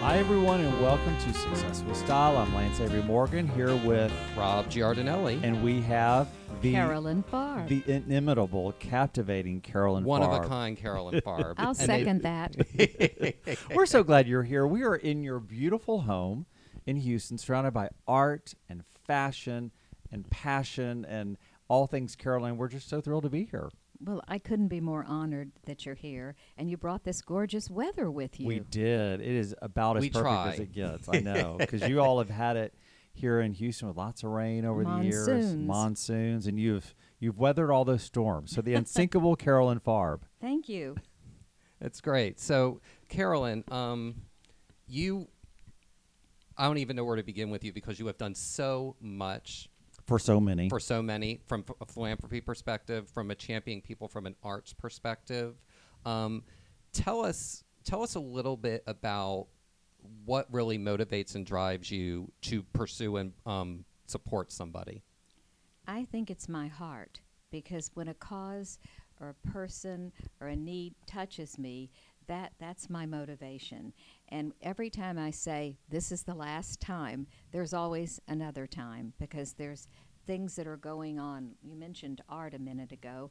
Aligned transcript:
Hi, 0.00 0.18
everyone, 0.18 0.60
and 0.60 0.80
welcome 0.80 1.16
to 1.18 1.32
Success 1.34 1.82
with 1.86 1.96
Style. 1.96 2.36
I'm 2.36 2.54
Lance 2.54 2.80
Avery 2.80 3.02
Morgan 3.02 3.46
here 3.48 3.74
with, 3.76 4.12
Rob 4.36 4.70
Giardinelli. 4.70 5.42
and 5.42 5.62
we 5.62 5.80
have 5.82 6.28
the 6.62 6.72
Carolyn 6.72 7.22
Farb. 7.30 7.68
the 7.68 7.82
inimitable, 7.92 8.72
captivating 8.78 9.60
Carolyn. 9.60 10.04
one 10.04 10.22
of 10.22 10.32
a 10.32 10.46
kind 10.48 10.76
Carolyn 10.76 11.20
Farb. 11.26 11.54
I'll 11.58 11.70
And 11.70 11.76
they- 11.78 11.84
second 11.86 12.22
that. 12.22 13.36
We're 13.74 13.86
so 13.86 14.02
glad 14.04 14.28
you're 14.28 14.44
here. 14.44 14.66
We 14.66 14.82
are 14.84 14.96
in 14.96 15.22
your 15.22 15.40
beautiful 15.40 16.02
home 16.02 16.46
in 16.86 16.96
Houston, 16.96 17.36
surrounded 17.36 17.72
by 17.72 17.90
art 18.06 18.54
and 18.68 18.84
fashion 19.06 19.72
and 20.12 20.28
passion 20.30 21.04
and 21.06 21.36
all 21.68 21.86
things 21.86 22.14
Carolyn. 22.16 22.56
We're 22.56 22.68
just 22.68 22.88
so 22.88 23.00
thrilled 23.00 23.24
to 23.24 23.30
be 23.30 23.44
here. 23.50 23.68
Well, 24.00 24.22
I 24.28 24.38
couldn't 24.38 24.68
be 24.68 24.80
more 24.80 25.04
honored 25.08 25.50
that 25.66 25.84
you're 25.84 25.94
here, 25.96 26.36
and 26.56 26.70
you 26.70 26.76
brought 26.76 27.02
this 27.04 27.20
gorgeous 27.20 27.68
weather 27.68 28.10
with 28.10 28.38
you. 28.38 28.46
We 28.46 28.60
did. 28.60 29.20
It 29.20 29.26
is 29.26 29.54
about 29.60 29.96
as 29.96 30.02
We 30.02 30.10
perfect 30.10 30.24
try. 30.24 30.52
as 30.52 30.58
it 30.60 30.72
gets. 30.72 31.08
I 31.08 31.18
know 31.20 31.56
because 31.58 31.82
you 31.88 32.00
all 32.00 32.18
have 32.18 32.30
had 32.30 32.56
it 32.56 32.74
here 33.12 33.40
in 33.40 33.52
Houston 33.54 33.88
with 33.88 33.96
lots 33.96 34.22
of 34.22 34.30
rain 34.30 34.64
over 34.64 34.84
the 34.84 34.98
years, 35.00 35.26
Monsoons. 35.28 35.66
monsoons, 35.66 36.46
and 36.46 36.60
you've 36.60 36.94
you've 37.18 37.38
weathered 37.38 37.70
all 37.72 37.84
those 37.84 38.02
storms. 38.02 38.52
So 38.52 38.62
the 38.62 38.74
unsinkable 38.74 39.34
Carolyn 39.36 39.80
Farb. 39.80 40.20
Thank 40.40 40.68
you. 40.68 40.94
That's 41.80 42.00
great. 42.00 42.38
So, 42.40 42.80
Carolyn, 43.08 43.64
um, 43.70 44.22
you, 44.86 45.28
I 46.56 46.66
don't 46.66 46.78
even 46.78 46.96
know 46.96 47.04
where 47.04 47.16
to 47.16 47.22
begin 47.22 47.50
with 47.50 47.62
you 47.64 47.72
because 47.72 47.98
you 48.00 48.06
have 48.06 48.18
done 48.18 48.34
so 48.34 48.96
much 49.00 49.68
For 50.08 50.18
so 50.18 50.40
many. 50.40 50.70
for 50.70 50.80
so 50.80 51.02
many 51.02 51.42
from 51.46 51.66
a 51.82 51.84
philanthropy 51.84 52.40
perspective, 52.40 53.10
from 53.10 53.30
a 53.30 53.34
championing 53.34 53.82
people 53.82 54.08
from 54.08 54.24
an 54.26 54.36
arts 54.42 54.72
perspective. 54.72 55.54
Um, 56.06 56.44
tell 56.94 57.22
us, 57.24 57.62
tell 57.84 58.02
us 58.02 58.14
a 58.14 58.20
little 58.20 58.56
bit 58.56 58.82
about 58.86 59.48
what 60.24 60.46
really 60.50 60.78
motivates 60.78 61.34
and 61.34 61.44
drives 61.44 61.90
you 61.90 62.32
to 62.40 62.62
pursue 62.72 63.18
and 63.18 63.32
um, 63.44 63.84
support 64.06 64.50
somebody. 64.50 65.02
I 65.86 66.06
think 66.06 66.30
it's 66.30 66.48
my 66.48 66.68
heart 66.68 67.20
because 67.50 67.90
when 67.92 68.08
a 68.08 68.14
cause 68.14 68.78
or 69.20 69.28
a 69.28 69.48
person 69.48 70.12
or 70.40 70.48
a 70.48 70.56
need 70.56 70.94
touches 71.06 71.58
me, 71.58 71.90
that 72.28 72.52
that's 72.58 72.88
my 72.88 73.04
motivation. 73.04 73.92
And 74.28 74.52
every 74.62 74.90
time 74.90 75.18
I 75.18 75.30
say 75.30 75.78
this 75.88 76.12
is 76.12 76.22
the 76.22 76.34
last 76.34 76.80
time, 76.80 77.26
there's 77.50 77.72
always 77.72 78.20
another 78.28 78.66
time 78.66 79.12
because 79.18 79.54
there's 79.54 79.88
things 80.26 80.56
that 80.56 80.66
are 80.66 80.76
going 80.76 81.18
on. 81.18 81.52
You 81.62 81.74
mentioned 81.74 82.20
art 82.28 82.52
a 82.52 82.58
minute 82.58 82.92
ago. 82.92 83.30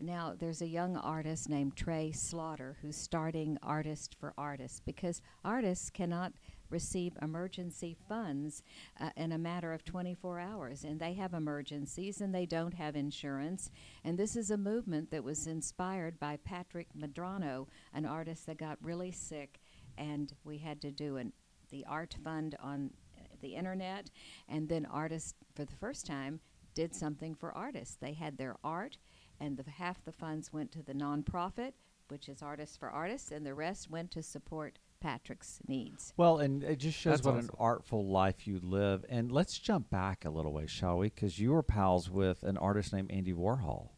Now, 0.00 0.34
there's 0.38 0.60
a 0.60 0.66
young 0.66 0.96
artist 0.96 1.48
named 1.48 1.76
Trey 1.76 2.12
Slaughter 2.12 2.76
who's 2.82 2.96
starting 2.96 3.56
Artist 3.62 4.14
for 4.18 4.34
Artists 4.36 4.80
because 4.80 5.22
artists 5.44 5.88
cannot 5.88 6.32
receive 6.68 7.16
emergency 7.22 7.96
funds 8.08 8.62
uh, 9.00 9.10
in 9.16 9.32
a 9.32 9.38
matter 9.38 9.72
of 9.72 9.84
24 9.84 10.40
hours. 10.40 10.84
And 10.84 11.00
they 11.00 11.14
have 11.14 11.32
emergencies 11.32 12.20
and 12.20 12.34
they 12.34 12.44
don't 12.44 12.74
have 12.74 12.96
insurance. 12.96 13.70
And 14.02 14.18
this 14.18 14.36
is 14.36 14.50
a 14.50 14.56
movement 14.56 15.10
that 15.12 15.24
was 15.24 15.46
inspired 15.46 16.18
by 16.18 16.38
Patrick 16.44 16.88
Medrano, 16.98 17.68
an 17.94 18.04
artist 18.04 18.46
that 18.46 18.58
got 18.58 18.78
really 18.82 19.12
sick. 19.12 19.60
And 19.98 20.32
we 20.44 20.58
had 20.58 20.80
to 20.82 20.90
do 20.90 21.16
an, 21.16 21.32
the 21.70 21.84
art 21.88 22.14
fund 22.22 22.56
on 22.60 22.90
uh, 23.16 23.24
the 23.40 23.54
internet. 23.54 24.10
And 24.48 24.68
then 24.68 24.86
artists, 24.86 25.34
for 25.54 25.64
the 25.64 25.76
first 25.76 26.06
time, 26.06 26.40
did 26.74 26.94
something 26.94 27.34
for 27.34 27.56
artists. 27.56 27.96
They 27.96 28.12
had 28.12 28.36
their 28.36 28.56
art, 28.64 28.98
and 29.40 29.56
the, 29.56 29.70
half 29.70 30.04
the 30.04 30.12
funds 30.12 30.52
went 30.52 30.72
to 30.72 30.82
the 30.82 30.92
nonprofit, 30.92 31.72
which 32.08 32.28
is 32.28 32.42
Artists 32.42 32.76
for 32.76 32.90
Artists, 32.90 33.30
and 33.30 33.46
the 33.46 33.54
rest 33.54 33.90
went 33.90 34.10
to 34.12 34.22
support 34.22 34.78
Patrick's 35.00 35.60
needs. 35.68 36.12
Well, 36.16 36.38
and 36.38 36.62
it 36.64 36.76
just 36.76 36.98
shows 36.98 37.20
That's 37.20 37.26
what 37.26 37.36
an 37.36 37.50
artful 37.58 38.06
life 38.06 38.46
you 38.46 38.58
live. 38.62 39.04
And 39.08 39.30
let's 39.30 39.58
jump 39.58 39.90
back 39.90 40.24
a 40.24 40.30
little 40.30 40.52
way, 40.52 40.66
shall 40.66 40.98
we? 40.98 41.08
Because 41.08 41.38
you 41.38 41.52
were 41.52 41.62
pals 41.62 42.10
with 42.10 42.42
an 42.42 42.56
artist 42.56 42.92
named 42.92 43.10
Andy 43.10 43.32
Warhol. 43.32 43.90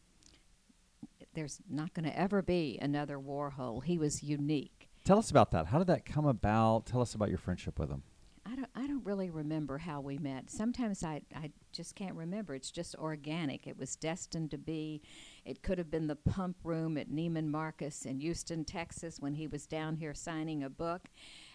There's 1.33 1.59
not 1.69 1.93
going 1.93 2.05
to 2.05 2.19
ever 2.19 2.41
be 2.41 2.77
another 2.81 3.17
Warhol. 3.17 3.83
He 3.83 3.97
was 3.97 4.23
unique. 4.23 4.76
Tell 5.07 5.19
us 5.19 5.31
about 5.31 5.51
that. 5.51 5.67
How 5.67 5.77
did 5.77 5.87
that 5.87 6.05
come 6.05 6.25
about? 6.25 6.85
Tell 6.85 6.99
us 6.99 7.15
about 7.15 7.29
your 7.29 7.37
friendship 7.37 7.79
with 7.79 7.89
him. 7.89 8.03
I 8.45 8.57
don't, 8.57 8.67
I 8.75 8.87
don't 8.87 9.05
really 9.05 9.29
remember 9.29 9.77
how 9.77 10.01
we 10.01 10.17
met. 10.17 10.51
Sometimes 10.51 11.01
I, 11.01 11.21
I 11.33 11.51
just 11.71 11.95
can't 11.95 12.15
remember. 12.15 12.53
It's 12.55 12.71
just 12.71 12.93
organic. 12.95 13.67
It 13.67 13.77
was 13.77 13.95
destined 13.95 14.51
to 14.51 14.57
be. 14.57 15.01
It 15.45 15.63
could 15.63 15.77
have 15.77 15.89
been 15.89 16.07
the 16.07 16.17
pump 16.17 16.57
room 16.65 16.97
at 16.97 17.09
Neiman 17.09 17.47
Marcus 17.47 18.03
in 18.05 18.19
Houston, 18.19 18.65
Texas, 18.65 19.17
when 19.21 19.35
he 19.35 19.47
was 19.47 19.65
down 19.65 19.95
here 19.95 20.13
signing 20.13 20.61
a 20.61 20.69
book. 20.69 21.03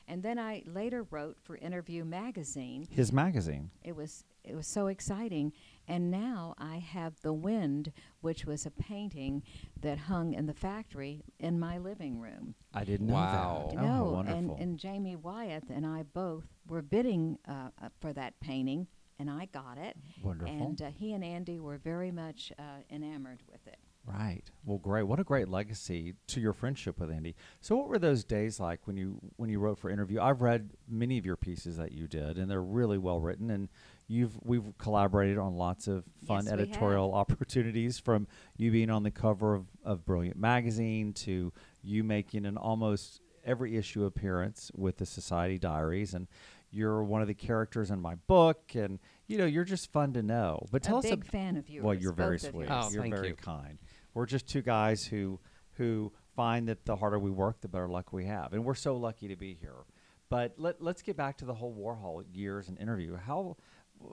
And 0.08 0.22
then 0.22 0.38
I 0.38 0.62
later 0.66 1.04
wrote 1.10 1.38
for 1.42 1.56
Interview 1.56 2.04
Magazine. 2.04 2.86
His 2.90 3.12
magazine. 3.12 3.70
It 3.82 3.94
was 3.96 4.24
it 4.44 4.56
was 4.56 4.66
so 4.66 4.88
exciting. 4.88 5.52
And 5.86 6.10
now 6.10 6.54
I 6.58 6.76
have 6.78 7.20
The 7.20 7.32
Wind, 7.32 7.92
which 8.22 8.44
was 8.44 8.66
a 8.66 8.70
painting 8.72 9.42
that 9.80 9.98
hung 9.98 10.34
in 10.34 10.46
the 10.46 10.54
factory 10.54 11.22
in 11.38 11.60
my 11.60 11.78
living 11.78 12.18
room. 12.18 12.54
I 12.74 12.82
didn't 12.84 13.06
know 13.06 13.14
Wow. 13.14 13.68
that. 13.70 13.78
Oh, 13.78 13.80
how 13.80 13.86
no, 13.98 14.04
wonderful. 14.04 14.38
and, 14.38 14.60
and 14.60 14.78
Jamie 14.78 15.14
Wyeth 15.16 15.70
and 15.70 15.86
I 15.86 16.02
both 16.02 16.44
were 16.66 16.82
bidding 16.82 17.38
uh, 17.48 17.68
uh, 17.80 17.88
for 18.00 18.12
that 18.14 18.40
painting, 18.40 18.88
and 19.20 19.30
I 19.30 19.46
got 19.46 19.78
it. 19.78 19.96
Wonderful. 20.24 20.52
And 20.54 20.82
uh, 20.82 20.90
he 20.90 21.12
and 21.12 21.22
Andy 21.24 21.60
were 21.60 21.78
very 21.78 22.10
much 22.10 22.52
uh, 22.58 22.62
enamored 22.90 23.42
with 23.48 23.64
it. 23.68 23.78
Right. 24.04 24.42
Well, 24.64 24.78
great. 24.78 25.04
What 25.04 25.20
a 25.20 25.24
great 25.24 25.48
legacy 25.48 26.14
to 26.26 26.40
your 26.40 26.52
friendship 26.52 26.98
with 26.98 27.10
Andy. 27.10 27.36
So, 27.60 27.76
what 27.76 27.88
were 27.88 28.00
those 28.00 28.24
days 28.24 28.58
like 28.58 28.80
when 28.86 28.96
you 28.96 29.20
when 29.36 29.48
you 29.48 29.60
wrote 29.60 29.78
for 29.78 29.90
interview? 29.90 30.20
I've 30.20 30.42
read 30.42 30.70
many 30.88 31.18
of 31.18 31.24
your 31.26 31.36
pieces 31.36 31.76
that 31.76 31.92
you 31.92 32.08
did, 32.08 32.36
and 32.36 32.50
they're 32.50 32.60
really 32.62 32.98
well 32.98 33.20
written. 33.20 33.48
And 33.50 33.68
you've 34.08 34.36
we've 34.42 34.64
collaborated 34.76 35.38
on 35.38 35.54
lots 35.54 35.86
of 35.86 36.02
fun 36.26 36.44
Yes, 36.46 36.52
editorial 36.52 37.14
opportunities, 37.14 38.00
from 38.00 38.26
you 38.56 38.72
being 38.72 38.90
on 38.90 39.04
the 39.04 39.10
cover 39.12 39.54
of, 39.54 39.66
of 39.84 40.04
Brilliant 40.04 40.36
magazine 40.36 41.12
to 41.14 41.52
you 41.80 42.02
making 42.02 42.44
an 42.44 42.56
almost 42.56 43.20
every 43.44 43.76
issue 43.76 44.04
appearance 44.04 44.70
with 44.74 44.96
the 44.98 45.06
Society 45.06 45.58
Diaries, 45.58 46.12
and 46.14 46.26
you're 46.72 47.04
one 47.04 47.22
of 47.22 47.28
the 47.28 47.34
characters 47.34 47.90
in 47.90 48.00
my 48.00 48.14
book, 48.14 48.74
and 48.74 48.98
you 49.28 49.38
know 49.38 49.46
you're 49.46 49.64
just 49.64 49.92
fun 49.92 50.12
to 50.14 50.22
know. 50.22 50.66
But 50.72 50.82
tell 50.82 50.96
a 50.96 50.98
us 50.98 51.04
big 51.04 51.12
ab- 51.20 51.24
fan 51.26 51.56
of 51.56 51.70
yours. 51.70 51.84
well, 51.84 51.94
you're 51.94 52.12
very 52.12 52.38
sweet. 52.40 52.54
yours. 52.54 52.68
Oh, 52.70 52.90
you're 52.90 53.02
thank 53.02 53.14
very 53.14 53.28
you. 53.28 53.34
kind. 53.34 53.78
We're 54.14 54.26
just 54.26 54.48
two 54.48 54.62
guys 54.62 55.06
who 55.06 55.40
who 55.76 56.12
find 56.36 56.68
that 56.68 56.84
the 56.84 56.96
harder 56.96 57.18
we 57.18 57.30
work, 57.30 57.60
the 57.60 57.68
better 57.68 57.88
luck 57.88 58.12
we 58.12 58.26
have, 58.26 58.52
and 58.52 58.64
we're 58.64 58.74
so 58.74 58.96
lucky 58.96 59.28
to 59.28 59.36
be 59.36 59.54
here. 59.54 59.84
But 60.28 60.54
let, 60.56 60.82
let's 60.82 61.02
get 61.02 61.16
back 61.16 61.36
to 61.38 61.44
the 61.44 61.54
whole 61.54 61.74
Warhol 61.74 62.24
years 62.32 62.68
and 62.68 62.78
interview. 62.78 63.16
How 63.16 63.56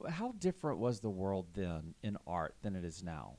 how 0.09 0.33
different 0.37 0.79
was 0.79 0.99
the 0.99 1.09
world 1.09 1.47
then 1.53 1.95
in 2.03 2.17
art 2.27 2.55
than 2.61 2.75
it 2.75 2.83
is 2.83 3.03
now? 3.03 3.37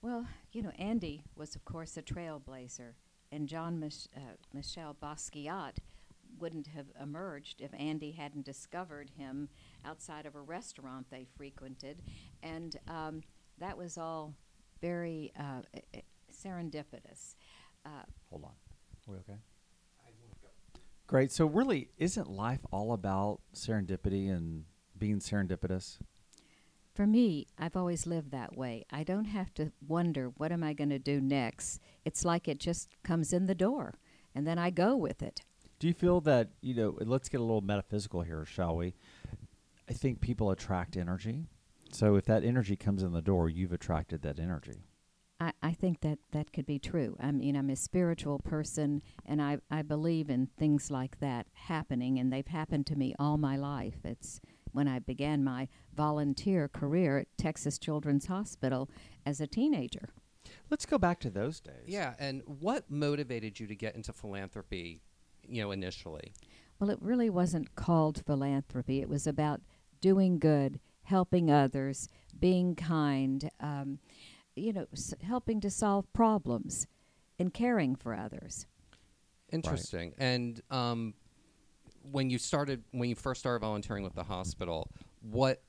Well, 0.00 0.26
you 0.52 0.62
know, 0.62 0.72
Andy 0.78 1.24
was, 1.36 1.56
of 1.56 1.64
course, 1.64 1.96
a 1.96 2.02
trailblazer, 2.02 2.92
and 3.32 3.48
John 3.48 3.80
Mich- 3.80 4.08
uh, 4.16 4.36
Michel 4.52 4.96
Basquiat 5.02 5.76
wouldn't 6.38 6.66
have 6.68 6.86
emerged 7.00 7.60
if 7.60 7.72
Andy 7.74 8.12
hadn't 8.12 8.44
discovered 8.44 9.10
him 9.16 9.48
outside 9.84 10.26
of 10.26 10.34
a 10.34 10.40
restaurant 10.40 11.06
they 11.10 11.26
frequented, 11.36 12.02
and 12.42 12.76
um, 12.88 13.22
that 13.58 13.76
was 13.78 13.96
all 13.96 14.34
very 14.84 15.32
uh, 15.38 15.62
eh, 15.72 15.80
eh, 15.94 16.00
serendipitous. 16.30 17.36
Uh, 17.86 18.04
Hold 18.28 18.44
on. 18.44 18.50
Are 18.50 19.12
we 19.12 19.16
okay? 19.18 19.38
Great. 21.06 21.32
So 21.32 21.46
really, 21.46 21.88
isn't 21.96 22.28
life 22.28 22.60
all 22.70 22.92
about 22.92 23.40
serendipity 23.54 24.30
and 24.30 24.64
being 24.98 25.20
serendipitous? 25.20 25.98
For 26.94 27.06
me, 27.06 27.46
I've 27.58 27.76
always 27.76 28.06
lived 28.06 28.30
that 28.32 28.56
way. 28.56 28.84
I 28.90 29.04
don't 29.04 29.24
have 29.24 29.54
to 29.54 29.72
wonder 29.86 30.32
what 30.36 30.52
am 30.52 30.62
I 30.62 30.74
going 30.74 30.90
to 30.90 30.98
do 30.98 31.20
next. 31.20 31.80
It's 32.04 32.24
like 32.24 32.46
it 32.46 32.60
just 32.60 32.88
comes 33.02 33.32
in 33.32 33.46
the 33.46 33.54
door, 33.54 33.94
and 34.34 34.46
then 34.46 34.58
I 34.58 34.70
go 34.70 34.96
with 34.96 35.22
it. 35.22 35.40
Do 35.78 35.88
you 35.88 35.94
feel 35.94 36.20
that 36.22 36.50
you 36.60 36.74
know? 36.74 36.96
Let's 37.00 37.28
get 37.28 37.40
a 37.40 37.44
little 37.44 37.62
metaphysical 37.62 38.22
here, 38.22 38.44
shall 38.44 38.76
we? 38.76 38.94
I 39.88 39.92
think 39.92 40.20
people 40.20 40.50
attract 40.50 40.96
energy. 40.96 41.46
So 41.94 42.16
if 42.16 42.24
that 42.24 42.42
energy 42.42 42.74
comes 42.74 43.04
in 43.04 43.12
the 43.12 43.22
door, 43.22 43.48
you've 43.48 43.72
attracted 43.72 44.22
that 44.22 44.40
energy. 44.40 44.82
I, 45.38 45.52
I 45.62 45.72
think 45.72 46.00
that 46.00 46.18
that 46.32 46.52
could 46.52 46.66
be 46.66 46.80
true. 46.80 47.16
I 47.20 47.30
mean, 47.30 47.54
I'm 47.54 47.70
a 47.70 47.76
spiritual 47.76 48.40
person, 48.40 49.00
and 49.24 49.40
I, 49.40 49.58
I 49.70 49.82
believe 49.82 50.28
in 50.28 50.48
things 50.58 50.90
like 50.90 51.20
that 51.20 51.46
happening, 51.52 52.18
and 52.18 52.32
they've 52.32 52.48
happened 52.48 52.86
to 52.86 52.96
me 52.96 53.14
all 53.16 53.38
my 53.38 53.56
life. 53.56 53.98
It's 54.04 54.40
when 54.72 54.88
I 54.88 54.98
began 54.98 55.44
my 55.44 55.68
volunteer 55.94 56.66
career 56.66 57.18
at 57.18 57.28
Texas 57.38 57.78
Children's 57.78 58.26
Hospital 58.26 58.90
as 59.24 59.40
a 59.40 59.46
teenager. 59.46 60.08
Let's 60.70 60.86
go 60.86 60.98
back 60.98 61.20
to 61.20 61.30
those 61.30 61.60
days. 61.60 61.86
Yeah, 61.86 62.14
and 62.18 62.42
what 62.44 62.90
motivated 62.90 63.60
you 63.60 63.68
to 63.68 63.76
get 63.76 63.94
into 63.94 64.12
philanthropy, 64.12 65.00
you 65.46 65.62
know, 65.62 65.70
initially? 65.70 66.32
Well, 66.80 66.90
it 66.90 66.98
really 67.00 67.30
wasn't 67.30 67.76
called 67.76 68.24
philanthropy. 68.26 69.00
It 69.00 69.08
was 69.08 69.28
about 69.28 69.60
doing 70.00 70.40
good, 70.40 70.80
helping 71.04 71.50
others, 71.50 72.08
being 72.38 72.74
kind, 72.74 73.50
um, 73.60 73.98
you 74.56 74.72
know, 74.72 74.86
s- 74.92 75.14
helping 75.22 75.60
to 75.60 75.70
solve 75.70 76.10
problems, 76.12 76.86
and 77.38 77.52
caring 77.52 77.94
for 77.96 78.14
others. 78.14 78.66
Interesting. 79.52 80.14
And 80.18 80.60
um, 80.70 81.14
when 82.10 82.30
you 82.30 82.38
started 82.38 82.82
when 82.90 83.08
you 83.08 83.14
first 83.14 83.40
started 83.40 83.60
volunteering 83.60 84.02
with 84.02 84.14
the 84.14 84.24
hospital, 84.24 84.90
what 85.20 85.62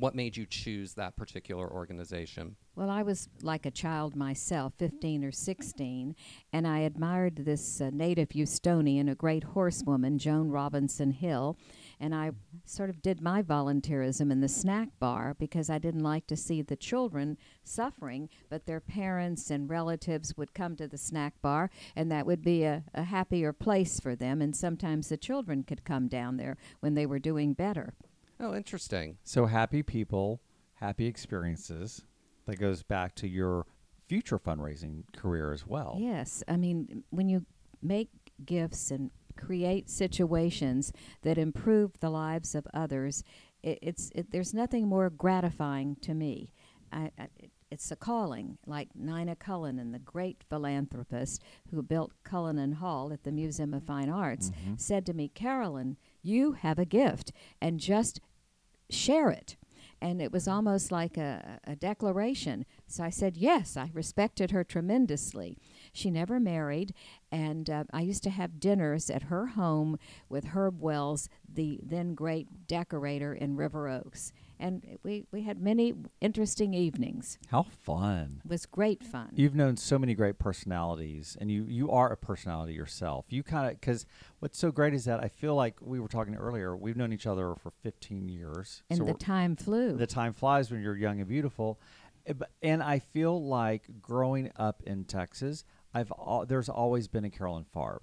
what 0.00 0.14
made 0.14 0.36
you 0.36 0.46
choose 0.46 0.94
that 0.94 1.14
particular 1.14 1.70
organization? 1.70 2.56
Well, 2.74 2.88
I 2.88 3.02
was 3.02 3.28
like 3.42 3.66
a 3.66 3.70
child 3.70 4.16
myself, 4.16 4.72
15 4.78 5.24
or 5.24 5.32
16, 5.32 6.16
and 6.52 6.66
I 6.66 6.78
admired 6.80 7.36
this 7.36 7.80
uh, 7.80 7.90
native 7.92 8.30
Houstonian, 8.30 9.10
a 9.10 9.14
great 9.14 9.44
horsewoman, 9.44 10.18
Joan 10.18 10.48
Robinson 10.48 11.10
Hill, 11.10 11.58
and 12.00 12.14
I 12.14 12.30
sort 12.64 12.88
of 12.88 13.02
did 13.02 13.20
my 13.20 13.42
volunteerism 13.42 14.32
in 14.32 14.40
the 14.40 14.48
snack 14.48 14.88
bar 14.98 15.36
because 15.38 15.68
I 15.68 15.78
didn't 15.78 16.02
like 16.02 16.26
to 16.28 16.36
see 16.36 16.62
the 16.62 16.76
children 16.76 17.36
suffering, 17.62 18.30
but 18.48 18.64
their 18.64 18.80
parents 18.80 19.50
and 19.50 19.68
relatives 19.68 20.36
would 20.38 20.54
come 20.54 20.76
to 20.76 20.88
the 20.88 20.96
snack 20.96 21.34
bar, 21.42 21.70
and 21.94 22.10
that 22.10 22.24
would 22.24 22.42
be 22.42 22.64
a, 22.64 22.84
a 22.94 23.02
happier 23.02 23.52
place 23.52 24.00
for 24.00 24.16
them, 24.16 24.40
and 24.40 24.56
sometimes 24.56 25.10
the 25.10 25.18
children 25.18 25.62
could 25.62 25.84
come 25.84 26.08
down 26.08 26.38
there 26.38 26.56
when 26.80 26.94
they 26.94 27.04
were 27.04 27.18
doing 27.18 27.52
better. 27.52 27.92
Oh, 28.40 28.54
interesting. 28.54 29.18
So 29.22 29.46
happy 29.46 29.82
people, 29.82 30.40
happy 30.74 31.06
experiences. 31.06 32.02
That 32.46 32.56
goes 32.58 32.82
back 32.82 33.14
to 33.16 33.28
your 33.28 33.66
future 34.08 34.38
fundraising 34.38 35.04
career 35.16 35.52
as 35.52 35.66
well. 35.66 35.96
Yes, 36.00 36.42
I 36.48 36.56
mean 36.56 37.04
when 37.10 37.28
you 37.28 37.44
make 37.82 38.08
gifts 38.44 38.90
and 38.90 39.10
create 39.36 39.88
situations 39.88 40.92
that 41.22 41.38
improve 41.38 42.00
the 42.00 42.10
lives 42.10 42.54
of 42.54 42.66
others, 42.74 43.22
it, 43.62 43.78
it's 43.82 44.10
it, 44.14 44.32
there's 44.32 44.52
nothing 44.54 44.88
more 44.88 45.10
gratifying 45.10 45.96
to 46.00 46.14
me. 46.14 46.52
I, 46.92 47.10
I, 47.18 47.28
it's 47.70 47.92
a 47.92 47.96
calling, 47.96 48.58
like 48.66 48.88
Nina 48.96 49.36
Cullinan, 49.36 49.92
the 49.92 50.00
great 50.00 50.42
philanthropist 50.48 51.40
who 51.70 51.82
built 51.84 52.10
Cullinan 52.24 52.72
Hall 52.72 53.12
at 53.12 53.22
the 53.22 53.30
Museum 53.30 53.72
of 53.74 53.84
Fine 53.84 54.10
Arts, 54.10 54.50
Mhm. 54.50 54.80
said 54.80 55.06
to 55.06 55.12
me, 55.14 55.28
Carolyn, 55.28 55.96
you 56.20 56.52
have 56.52 56.80
a 56.80 56.84
gift, 56.84 57.30
and 57.60 57.78
just 57.78 58.20
share 58.90 59.30
it. 59.30 59.56
And 60.02 60.22
it 60.22 60.32
was 60.32 60.48
almost 60.48 60.90
like 60.90 61.18
a, 61.18 61.60
a 61.64 61.76
declaration. 61.76 62.64
So 62.86 63.04
I 63.04 63.10
said, 63.10 63.36
yes, 63.36 63.76
I 63.76 63.90
respected 63.92 64.50
her 64.50 64.64
tremendously. 64.64 65.58
She 65.92 66.10
never 66.10 66.40
married, 66.40 66.94
and 67.30 67.68
uh, 67.68 67.84
I 67.92 68.00
used 68.00 68.22
to 68.22 68.30
have 68.30 68.60
dinners 68.60 69.10
at 69.10 69.24
her 69.24 69.48
home 69.48 69.98
with 70.28 70.46
Herb 70.46 70.80
Wells, 70.80 71.28
the 71.52 71.80
then 71.82 72.14
great 72.14 72.66
decorator 72.66 73.34
in 73.34 73.56
River 73.56 73.88
Oaks. 73.88 74.32
And 74.60 74.98
we, 75.02 75.24
we 75.32 75.42
had 75.42 75.60
many 75.60 75.94
interesting 76.20 76.74
evenings. 76.74 77.38
How 77.50 77.62
fun. 77.62 78.42
It 78.44 78.50
was 78.50 78.66
great 78.66 79.02
fun. 79.02 79.30
You've 79.34 79.54
known 79.54 79.76
so 79.78 79.98
many 79.98 80.14
great 80.14 80.38
personalities, 80.38 81.36
and 81.40 81.50
you 81.50 81.64
you 81.68 81.90
are 81.90 82.12
a 82.12 82.16
personality 82.16 82.74
yourself. 82.74 83.24
You 83.30 83.42
kind 83.42 83.66
of 83.70 83.80
because 83.80 84.04
what's 84.40 84.58
so 84.58 84.70
great 84.70 84.92
is 84.94 85.04
that 85.06 85.24
I 85.24 85.28
feel 85.28 85.54
like 85.54 85.78
we 85.80 85.98
were 85.98 86.08
talking 86.08 86.34
earlier. 86.36 86.76
We've 86.76 86.96
known 86.96 87.12
each 87.12 87.26
other 87.26 87.54
for 87.62 87.72
15 87.82 88.28
years, 88.28 88.82
and 88.90 88.98
so 88.98 89.04
the 89.04 89.14
time 89.14 89.56
flew. 89.56 89.96
the 89.96 90.06
time 90.06 90.32
flies 90.34 90.70
when 90.70 90.82
you're 90.82 90.96
young 90.96 91.20
and 91.20 91.28
beautiful. 91.28 91.80
Eh, 92.26 92.34
And 92.62 92.82
I 92.82 92.98
feel 92.98 93.42
like 93.42 93.84
growing 94.02 94.50
up 94.56 94.82
in 94.84 95.04
Texas, 95.04 95.64
I've 95.94 96.12
al- 96.18 96.44
there's 96.46 96.68
always 96.68 97.08
been 97.08 97.24
a 97.24 97.30
Carolyn 97.30 97.64
Farb. 97.74 98.00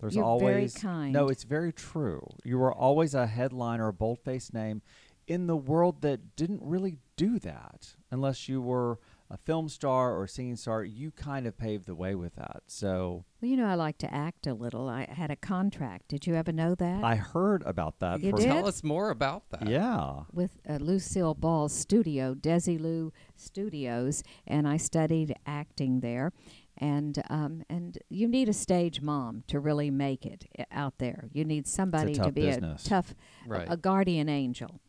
There's 0.00 0.14
You're 0.14 0.38
very 0.38 0.52
always 0.54 0.74
kind. 0.76 1.12
no. 1.12 1.28
It's 1.28 1.42
very 1.44 1.72
true. 1.72 2.24
You 2.44 2.58
were 2.58 2.72
always 2.72 3.14
a 3.14 3.26
headline 3.26 3.80
or 3.80 3.88
a 3.88 3.92
bold-faced 3.92 4.54
name 4.54 4.80
in 5.28 5.46
the 5.46 5.56
world 5.56 6.00
that 6.02 6.34
didn't 6.36 6.62
really 6.62 6.96
do 7.16 7.38
that 7.38 7.94
unless 8.10 8.48
you 8.48 8.60
were 8.60 8.98
a 9.30 9.36
film 9.36 9.68
star 9.68 10.14
or 10.14 10.24
a 10.24 10.28
singing 10.28 10.56
star. 10.56 10.82
You 10.82 11.10
kind 11.10 11.46
of 11.46 11.56
paved 11.56 11.86
the 11.86 11.94
way 11.94 12.14
with 12.14 12.34
that. 12.36 12.62
So 12.66 13.24
well, 13.40 13.50
you 13.50 13.56
know, 13.56 13.66
I 13.66 13.74
like 13.74 13.98
to 13.98 14.12
act 14.12 14.46
a 14.46 14.54
little. 14.54 14.88
I 14.88 15.06
had 15.10 15.30
a 15.30 15.36
contract. 15.36 16.08
Did 16.08 16.26
you 16.26 16.34
ever 16.34 16.50
know 16.50 16.74
that? 16.74 17.04
I 17.04 17.16
heard 17.16 17.62
about 17.64 18.00
that. 18.00 18.22
You 18.22 18.32
did? 18.32 18.46
Tell 18.46 18.66
us 18.66 18.82
more 18.82 19.10
about 19.10 19.50
that. 19.50 19.68
Yeah. 19.68 20.22
with 20.32 20.58
uh, 20.68 20.76
Lucille 20.76 21.34
Ball's 21.34 21.74
studio, 21.74 22.34
Desilu 22.34 23.12
Studios, 23.36 24.22
and 24.46 24.66
I 24.66 24.78
studied 24.78 25.34
acting 25.46 26.00
there. 26.00 26.32
And 26.80 27.20
um, 27.28 27.64
and 27.68 27.98
you 28.08 28.28
need 28.28 28.48
a 28.48 28.52
stage 28.52 29.02
mom 29.02 29.42
to 29.48 29.58
really 29.58 29.90
make 29.90 30.24
it 30.24 30.44
out 30.70 30.98
there. 30.98 31.28
You 31.32 31.44
need 31.44 31.66
somebody 31.66 32.14
to 32.14 32.30
be 32.30 32.42
business. 32.42 32.86
a 32.86 32.88
tough, 32.88 33.14
a- 33.50 33.72
a, 33.72 33.76
guardian 33.76 34.28
angel. 34.28 34.80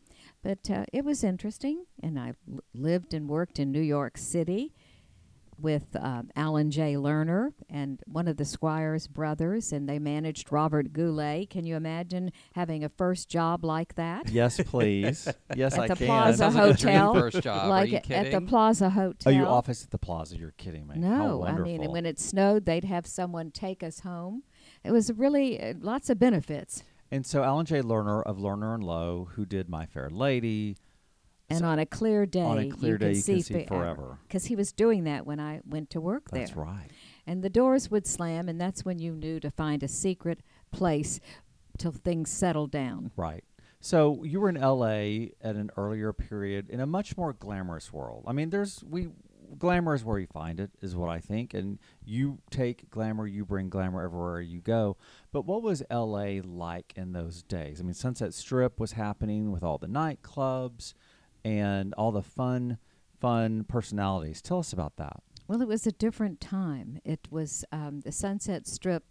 But 0.42 0.70
uh, 0.70 0.84
it 0.92 1.04
was 1.04 1.22
interesting, 1.22 1.84
and 2.02 2.18
I 2.18 2.32
l- 2.50 2.60
lived 2.74 3.12
and 3.12 3.28
worked 3.28 3.58
in 3.58 3.70
New 3.70 3.80
York 3.82 4.16
City 4.16 4.72
with 5.58 5.94
um, 6.00 6.30
Alan 6.34 6.70
J. 6.70 6.94
Lerner 6.94 7.52
and 7.68 8.00
one 8.06 8.26
of 8.26 8.38
the 8.38 8.46
Squires 8.46 9.06
brothers, 9.06 9.72
and 9.72 9.86
they 9.86 9.98
managed 9.98 10.50
Robert 10.50 10.94
Goulet. 10.94 11.50
Can 11.50 11.66
you 11.66 11.76
imagine 11.76 12.32
having 12.54 12.82
a 12.82 12.88
first 12.88 13.28
job 13.28 13.62
like 13.62 13.94
that? 13.96 14.30
Yes, 14.30 14.58
please. 14.64 15.28
Yes, 15.54 15.74
At 15.74 15.80
I 15.80 15.86
the 15.88 15.96
can. 15.96 16.06
Plaza 16.06 16.36
Sounds 16.38 16.54
like 16.54 16.64
Hotel, 16.80 17.12
first 17.14 17.42
job. 17.42 17.64
Are 17.64 17.68
like 17.68 17.90
you 17.90 17.96
at- 17.98 18.10
at 18.10 18.24
the 18.24 18.30
kidding? 18.30 18.46
Plaza 18.46 18.86
Oh, 18.86 18.88
Hotel. 18.88 19.32
you 19.34 19.44
office 19.44 19.84
at 19.84 19.90
the 19.90 19.98
plaza? 19.98 20.38
You're 20.38 20.52
kidding 20.52 20.86
me. 20.86 20.94
No, 20.96 21.44
I 21.44 21.52
mean, 21.58 21.82
and 21.82 21.92
when 21.92 22.06
it 22.06 22.18
snowed, 22.18 22.64
they'd 22.64 22.84
have 22.84 23.06
someone 23.06 23.50
take 23.50 23.82
us 23.82 24.00
home. 24.00 24.44
It 24.82 24.92
was 24.92 25.12
really 25.12 25.60
uh, 25.62 25.74
lots 25.78 26.08
of 26.08 26.18
benefits. 26.18 26.82
And 27.10 27.26
so 27.26 27.42
Alan 27.42 27.66
J. 27.66 27.82
Lerner 27.82 28.22
of 28.22 28.38
Lerner 28.38 28.74
and 28.74 28.84
Loewe, 28.84 29.28
who 29.32 29.44
did 29.44 29.68
My 29.68 29.86
Fair 29.86 30.08
Lady, 30.10 30.76
And 31.48 31.58
So- 31.58 31.66
on 31.66 31.80
a 31.80 31.86
clear 31.86 32.26
day, 32.26 32.42
on 32.42 32.58
a 32.58 32.68
clear 32.68 32.92
you 32.92 32.98
day 32.98 33.06
could 33.08 33.16
you 33.16 33.22
see, 33.22 33.32
can 33.34 33.42
see 33.42 33.64
uh, 33.64 33.66
forever. 33.66 34.18
Because 34.22 34.44
he 34.44 34.54
was 34.54 34.70
doing 34.70 35.02
that 35.04 35.26
when 35.26 35.40
I 35.40 35.60
went 35.68 35.90
to 35.90 36.00
work 36.00 36.30
That's 36.30 36.52
there. 36.52 36.64
That's 36.64 36.70
right. 36.78 36.90
And 37.26 37.42
the 37.42 37.50
doors 37.50 37.90
would 37.90 38.06
slam, 38.06 38.48
and 38.48 38.60
that's 38.60 38.84
when 38.84 39.00
you 39.00 39.16
knew 39.16 39.40
to 39.40 39.50
find 39.50 39.82
a 39.82 39.88
secret 39.88 40.44
place 40.70 41.18
till 41.76 41.90
things 41.90 42.30
settled 42.30 42.70
down. 42.70 43.10
Right. 43.16 43.42
So 43.80 44.22
you 44.22 44.38
were 44.40 44.48
in 44.48 44.54
LA 44.60 45.30
at 45.40 45.56
an 45.56 45.70
earlier 45.76 46.12
period 46.12 46.70
in 46.70 46.78
a 46.78 46.86
much 46.86 47.16
more 47.16 47.32
glamorous 47.32 47.92
world. 47.92 48.24
I 48.28 48.32
mean, 48.32 48.50
there's 48.50 48.84
we 48.88 49.08
glamour 49.58 49.94
is 49.94 50.04
where 50.04 50.18
you 50.18 50.26
find 50.26 50.60
it, 50.60 50.70
is 50.80 50.96
what 50.96 51.08
I 51.10 51.18
think. 51.18 51.54
And 51.54 51.78
you 52.04 52.38
take 52.50 52.90
glamour, 52.90 53.26
you 53.26 53.44
bring 53.44 53.68
glamour 53.68 54.02
everywhere 54.02 54.40
you 54.40 54.60
go. 54.60 54.96
But 55.32 55.46
what 55.46 55.62
was 55.62 55.82
LA 55.90 56.40
like 56.44 56.92
in 56.96 57.12
those 57.12 57.42
days? 57.42 57.80
I 57.80 57.84
mean, 57.84 57.94
Sunset 57.94 58.34
Strip 58.34 58.78
was 58.80 58.92
happening 58.92 59.52
with 59.52 59.62
all 59.62 59.78
the 59.78 59.86
nightclubs 59.86 60.94
and 61.44 61.94
all 61.94 62.12
the 62.12 62.22
fun, 62.22 62.78
fun 63.20 63.64
personalities. 63.64 64.42
Tell 64.42 64.58
us 64.58 64.72
about 64.72 64.96
that. 64.96 65.22
Well, 65.48 65.62
it 65.62 65.68
was 65.68 65.86
a 65.86 65.92
different 65.92 66.40
time. 66.40 67.00
It 67.04 67.26
was 67.30 67.64
um, 67.72 68.00
the 68.00 68.12
Sunset 68.12 68.68
Strip. 68.68 69.02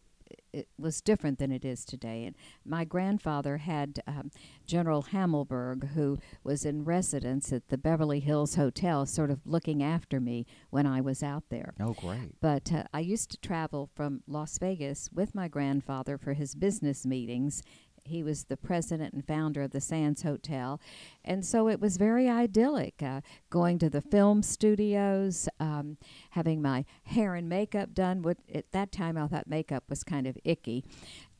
It 0.52 0.68
was 0.78 1.02
different 1.02 1.40
than 1.40 1.52
it 1.52 1.64
is 1.64 1.86
today. 1.86 2.26
And 2.26 2.36
my 2.66 2.84
grandfather 2.84 3.58
had 3.58 4.02
um, 4.08 4.32
General 4.66 5.04
Hamelberg, 5.04 5.90
who 5.94 6.18
was 6.44 6.66
in 6.66 6.86
residence 6.86 7.54
at 7.54 7.70
the 7.70 7.78
Beverly 7.78 8.20
Hills 8.20 8.56
Hotel, 8.56 9.06
sort 9.06 9.32
of 9.32 9.46
looking 9.46 9.84
after 9.84 10.20
me 10.20 10.46
when 10.70 10.88
I 10.88 11.02
was 11.02 11.22
out 11.24 11.44
there. 11.50 11.74
Oh, 11.80 11.94
great. 11.94 12.40
But 12.42 12.72
uh, 12.72 12.84
I 12.94 13.00
used 13.02 13.32
to 13.32 13.38
travel 13.38 13.90
from 13.96 14.22
Las 14.28 14.58
Vegas 14.58 15.10
with 15.14 15.36
my 15.36 15.48
grandfather 15.48 16.18
for 16.18 16.34
his 16.34 16.56
business 16.56 17.06
meetings. 17.06 17.64
He 18.06 18.24
was 18.24 18.46
the 18.46 18.58
president 18.58 19.14
and 19.14 19.26
founder 19.26 19.62
of 19.62 19.72
the 19.72 19.82
Sands 19.82 20.24
Hotel. 20.24 20.82
And 21.24 21.46
so 21.46 21.68
it 21.68 21.80
was 21.80 21.98
very 21.98 22.28
idyllic 22.28 23.04
uh, 23.04 23.22
going 23.50 23.78
to 23.80 23.90
the 23.90 24.02
film 24.02 24.42
studios, 24.42 25.48
um, 25.60 25.98
having 26.32 26.62
my 26.62 26.86
hair 27.04 27.36
and 27.36 27.50
makeup 27.50 27.94
done. 27.94 28.24
At 28.54 28.72
that 28.72 28.92
time, 28.92 29.18
I 29.18 29.28
thought 29.28 29.48
makeup 29.48 29.84
was 29.90 30.04
kind 30.04 30.28
of 30.28 30.38
icky. 30.44 30.84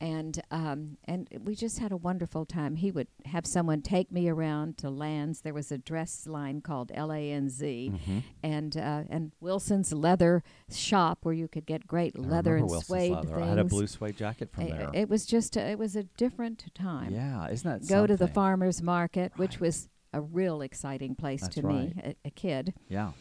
And, 0.02 0.40
um, 0.50 0.96
and 1.04 1.28
we 1.44 1.54
just 1.54 1.78
had 1.78 1.92
a 1.92 1.96
wonderful 1.96 2.46
time. 2.46 2.76
He 2.76 2.90
would 2.90 3.08
have 3.26 3.46
someone 3.46 3.82
take 3.82 4.10
me 4.10 4.28
around 4.30 4.78
to 4.78 4.88
Lanz. 4.88 5.42
There 5.42 5.52
was 5.52 5.70
a 5.70 5.76
dress 5.78 6.26
line 6.26 6.60
called 6.62 6.88
LANZ 6.90 7.60
Mm-hmm. 7.60 8.18
and 8.42 8.76
uh, 8.76 9.02
and 9.10 9.32
Wilson's 9.40 9.92
leather 9.92 10.42
shop 10.72 11.18
where 11.22 11.34
you 11.34 11.48
could 11.48 11.66
get 11.66 11.86
great 11.86 12.18
leather 12.18 12.56
and 12.56 12.70
suede 12.70 13.12
leather. 13.12 13.28
things. 13.28 13.42
I 13.42 13.46
had 13.46 13.58
a 13.58 13.64
blue 13.64 13.86
suede 13.86 14.16
jacket 14.16 14.50
from 14.52 14.64
I- 14.64 14.70
there. 14.70 14.90
It 14.94 15.08
was 15.08 15.26
just 15.26 15.56
a, 15.56 15.60
it 15.60 15.78
was 15.78 15.96
a 15.96 16.04
different 16.04 16.64
time. 16.74 17.12
yeah, 17.12 17.48
isn't 17.48 17.68
that 17.82 17.88
Go 17.88 18.06
to 18.06 18.16
the 18.16 18.28
farmers 18.28 18.82
market, 18.82 19.32
which 19.36 19.60
was 19.60 19.88
a 20.12 20.20
real 20.20 20.62
exciting 20.62 21.14
place 21.14 21.42
That's 21.42 21.54
to 21.56 21.62
me, 21.62 21.92
a, 22.02 22.14
a 22.24 22.30
kid. 22.30 22.74
Yeah. 22.88 23.12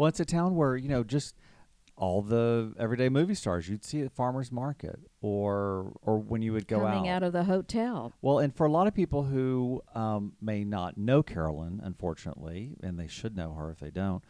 Well, 0.00 0.08
it's 0.08 0.18
a 0.18 0.24
town 0.24 0.56
where, 0.56 0.76
you 0.78 0.88
know, 0.88 1.04
just 1.04 1.34
all 1.94 2.22
the 2.22 2.72
everyday 2.78 3.10
movie 3.10 3.34
stars 3.34 3.68
you'd 3.68 3.84
see 3.84 4.00
at 4.00 4.10
farmers 4.10 4.50
market 4.50 4.98
or 5.20 5.92
or 6.00 6.16
when 6.16 6.40
you 6.40 6.54
would 6.54 6.66
go 6.66 6.86
out. 6.86 6.94
coming 6.94 7.10
out. 7.10 7.22
of 7.22 7.34
the 7.34 7.44
hotel. 7.44 8.14
well, 8.22 8.38
and 8.38 8.56
for 8.56 8.64
a 8.64 8.72
lot 8.72 8.86
of 8.86 8.94
people 8.94 9.24
who 9.24 9.82
um, 9.94 10.32
may 10.40 10.64
not 10.64 10.96
know 10.96 11.22
Carolyn, 11.22 11.82
unfortunately, 11.84 12.76
and 12.82 12.98
they 12.98 13.08
should 13.08 13.36
know 13.36 13.52
her 13.52 13.70
if 13.70 13.78
they 13.78 13.90
don't, 13.90 14.24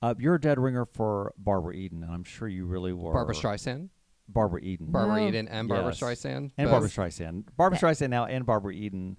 uh, 0.00 0.14
you're 0.16 0.36
a 0.36 0.40
dead 0.40 0.60
ringer 0.60 0.84
for 0.86 1.34
Barbara 1.36 1.74
Eden, 1.74 2.04
and 2.04 2.12
I'm 2.12 2.22
sure 2.22 2.46
you 2.46 2.64
really 2.64 2.92
were. 2.92 3.12
Barbra 3.12 3.34
Streisand, 3.34 3.88
Barbara 4.28 4.60
Eden. 4.60 4.92
Barbara 4.92 5.22
No. 5.22 5.26
Eden, 5.26 5.48
and 5.48 5.66
Barbara 5.68 5.90
Yes. 5.90 6.00
Streisand, 6.00 6.52
and 6.56 6.66
both? 6.66 6.70
Barbra 6.70 6.88
Streisand. 6.88 7.46
Barbara 7.56 7.80
That- 7.80 7.84
Streisand 7.84 8.10
now 8.10 8.26
and 8.26 8.46
Barbara 8.46 8.74
Eden 8.74 9.16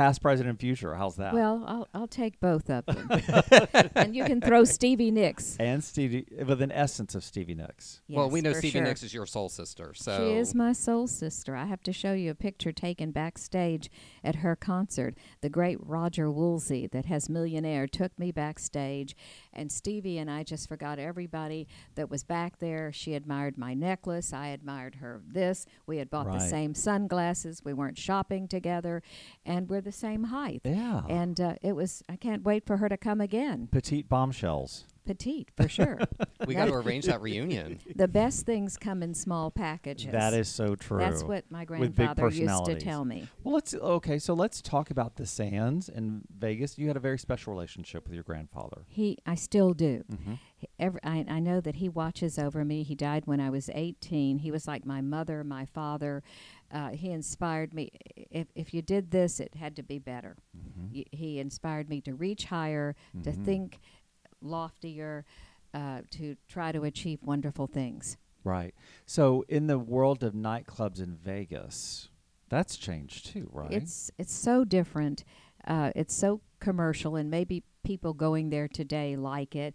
past, 0.00 0.22
present, 0.22 0.48
and 0.48 0.58
future. 0.58 0.94
How's 0.94 1.16
that? 1.16 1.34
Well, 1.34 1.62
I'll 1.66 1.88
I'll 1.92 2.08
take 2.08 2.40
both 2.40 2.70
of 2.70 2.86
them, 2.86 3.10
and 3.94 4.16
you 4.16 4.24
can 4.24 4.40
throw 4.40 4.64
Stevie 4.64 5.10
Nicks. 5.10 5.58
and 5.60 5.84
Stevie 5.84 6.26
with 6.46 6.62
an 6.62 6.72
essence 6.72 7.14
of 7.14 7.22
Stevie 7.22 7.54
Nicks. 7.54 8.00
well, 8.08 8.30
we 8.30 8.40
know 8.40 8.54
Stevie 8.54 8.70
sure. 8.70 8.82
Nicks 8.82 9.02
is 9.02 9.12
your 9.12 9.26
soul 9.26 9.50
sister, 9.50 9.92
so 9.94 10.16
She 10.16 10.36
is 10.36 10.54
my 10.54 10.72
soul 10.72 11.06
sister. 11.06 11.54
I 11.54 11.66
have 11.66 11.82
to 11.82 11.92
show 11.92 12.14
you 12.14 12.30
a 12.30 12.34
picture 12.34 12.72
taken 12.72 13.10
backstage 13.10 13.90
at 14.24 14.36
her 14.36 14.56
concert. 14.56 15.14
The 15.42 15.50
great 15.50 15.76
Roger 15.80 16.30
Woolsey, 16.30 16.86
that 16.86 17.04
has 17.04 17.28
Millionaire, 17.28 17.86
took 17.86 18.18
me 18.18 18.32
backstage, 18.32 19.14
and 19.52 19.70
Stevie 19.70 20.18
and 20.18 20.30
I 20.30 20.42
just 20.42 20.68
forgot 20.68 20.98
everybody 20.98 21.66
that 21.94 22.10
was 22.10 22.24
back 22.24 22.58
there. 22.58 22.92
She 22.92 23.14
admired 23.14 23.58
my 23.58 23.74
necklace. 23.74 24.32
I 24.32 24.48
admired 24.48 24.96
her 24.96 25.20
this. 25.26 25.66
We 25.86 25.98
had 25.98 26.10
bought 26.10 26.30
the 26.30 26.38
same 26.38 26.74
sunglasses. 26.74 27.64
We 27.64 27.72
weren't 27.72 27.98
shopping 27.98 28.48
together, 28.48 29.02
and 29.44 29.68
we're 29.68 29.80
the 29.80 29.92
same 29.92 30.24
height. 30.24 30.62
Yeah. 30.64 31.02
And 31.08 31.40
uh, 31.40 31.54
it 31.62 31.72
was, 31.72 32.02
I 32.08 32.16
can't 32.16 32.42
wait 32.42 32.66
for 32.66 32.78
her 32.78 32.88
to 32.88 32.96
come 32.96 33.20
again. 33.20 33.68
Petite 33.70 34.08
bombshells. 34.08 34.84
Petite, 35.10 35.48
for 35.56 35.68
sure. 35.68 35.98
we 36.46 36.54
got 36.54 36.66
to 36.66 36.74
arrange 36.74 37.06
that 37.06 37.20
reunion. 37.20 37.80
the 37.96 38.06
best 38.06 38.46
things 38.46 38.76
come 38.76 39.02
in 39.02 39.12
small 39.12 39.50
packages. 39.50 40.12
That 40.12 40.34
is 40.34 40.48
so 40.48 40.76
true. 40.76 40.98
That's 40.98 41.24
what 41.24 41.50
my 41.50 41.64
grandfather 41.64 42.28
used 42.28 42.64
to 42.66 42.78
tell 42.78 43.04
me. 43.04 43.26
Well, 43.42 43.54
let's 43.54 43.74
okay. 43.74 44.20
So 44.20 44.34
let's 44.34 44.62
talk 44.62 44.88
about 44.92 45.16
the 45.16 45.26
Sands 45.26 45.88
in 45.88 46.22
Vegas. 46.38 46.78
You 46.78 46.86
had 46.86 46.96
a 46.96 47.00
very 47.00 47.18
special 47.18 47.52
relationship 47.52 48.04
with 48.04 48.14
your 48.14 48.22
grandfather. 48.22 48.82
He, 48.86 49.18
I 49.26 49.34
still 49.34 49.72
do. 49.72 50.04
Mm-hmm. 50.12 50.34
Every, 50.78 51.00
I, 51.02 51.24
I 51.28 51.40
know 51.40 51.60
that 51.60 51.76
he 51.76 51.88
watches 51.88 52.38
over 52.38 52.64
me. 52.64 52.84
He 52.84 52.94
died 52.94 53.26
when 53.26 53.40
I 53.40 53.50
was 53.50 53.68
18. 53.74 54.38
He 54.38 54.52
was 54.52 54.68
like 54.68 54.86
my 54.86 55.00
mother, 55.00 55.42
my 55.42 55.64
father. 55.64 56.22
Uh, 56.72 56.90
he 56.90 57.10
inspired 57.10 57.74
me. 57.74 57.90
If, 58.30 58.46
if 58.54 58.72
you 58.72 58.80
did 58.80 59.10
this, 59.10 59.40
it 59.40 59.56
had 59.56 59.74
to 59.76 59.82
be 59.82 59.98
better. 59.98 60.36
Mm-hmm. 60.56 60.94
Y- 60.94 61.04
he 61.10 61.38
inspired 61.40 61.88
me 61.88 62.00
to 62.02 62.14
reach 62.14 62.44
higher, 62.44 62.94
to 63.24 63.32
think 63.32 63.80
loftier, 64.40 65.24
uh, 65.74 66.02
to 66.10 66.36
try 66.48 66.72
to 66.72 66.84
achieve 66.84 67.20
wonderful 67.22 67.66
things. 67.66 68.16
Right. 68.44 68.74
So 69.06 69.44
in 69.48 69.66
the 69.66 69.78
world 69.78 70.22
of 70.22 70.32
nightclubs 70.32 71.00
in 71.00 71.14
Vegas, 71.16 72.08
that's 72.48 72.76
changed 72.76 73.26
too, 73.26 73.48
right? 73.52 73.70
It's 73.70 74.10
it's 74.18 74.32
so 74.32 74.64
different. 74.64 75.24
Uh, 75.66 75.92
it's 75.94 76.14
so 76.14 76.40
commercial, 76.58 77.16
and 77.16 77.30
maybe 77.30 77.64
people 77.84 78.14
going 78.14 78.50
there 78.50 78.68
today 78.68 79.16
like 79.16 79.54
it. 79.54 79.74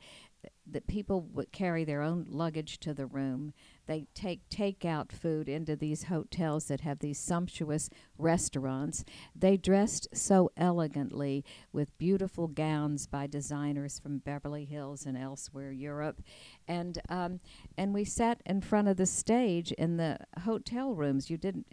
That 0.68 0.88
people 0.88 1.22
would 1.34 1.52
carry 1.52 1.84
their 1.84 2.02
own 2.02 2.26
luggage 2.28 2.80
to 2.80 2.94
the 2.94 3.06
room. 3.06 3.54
They 3.86 4.08
take 4.16 4.50
takeout 4.50 5.12
food 5.12 5.48
into 5.48 5.76
these 5.76 6.06
hotels 6.06 6.66
that 6.70 6.82
have 6.82 7.00
these 7.00 7.20
sumptuous 7.20 7.88
restaurants. 8.18 9.06
They 9.36 9.58
dressed 9.58 10.08
so 10.12 10.50
elegantly 10.58 11.46
with 11.72 11.96
beautiful 12.00 12.48
gowns 12.48 13.06
by 13.06 13.28
designers 13.28 14.00
from 14.00 14.18
Beverly 14.18 14.66
Hills 14.66 15.06
and 15.06 15.16
elsewhere, 15.16 15.72
Europe, 15.72 16.24
and 16.68 17.00
um, 17.10 17.42
and 17.78 17.94
we 17.94 18.04
sat 18.04 18.42
in 18.44 18.62
front 18.62 18.88
of 18.88 18.98
the 18.98 19.06
stage 19.06 19.72
in 19.74 19.98
the 19.98 20.18
hotel 20.46 20.96
rooms. 20.96 21.30
You 21.30 21.38
didn't. 21.38 21.68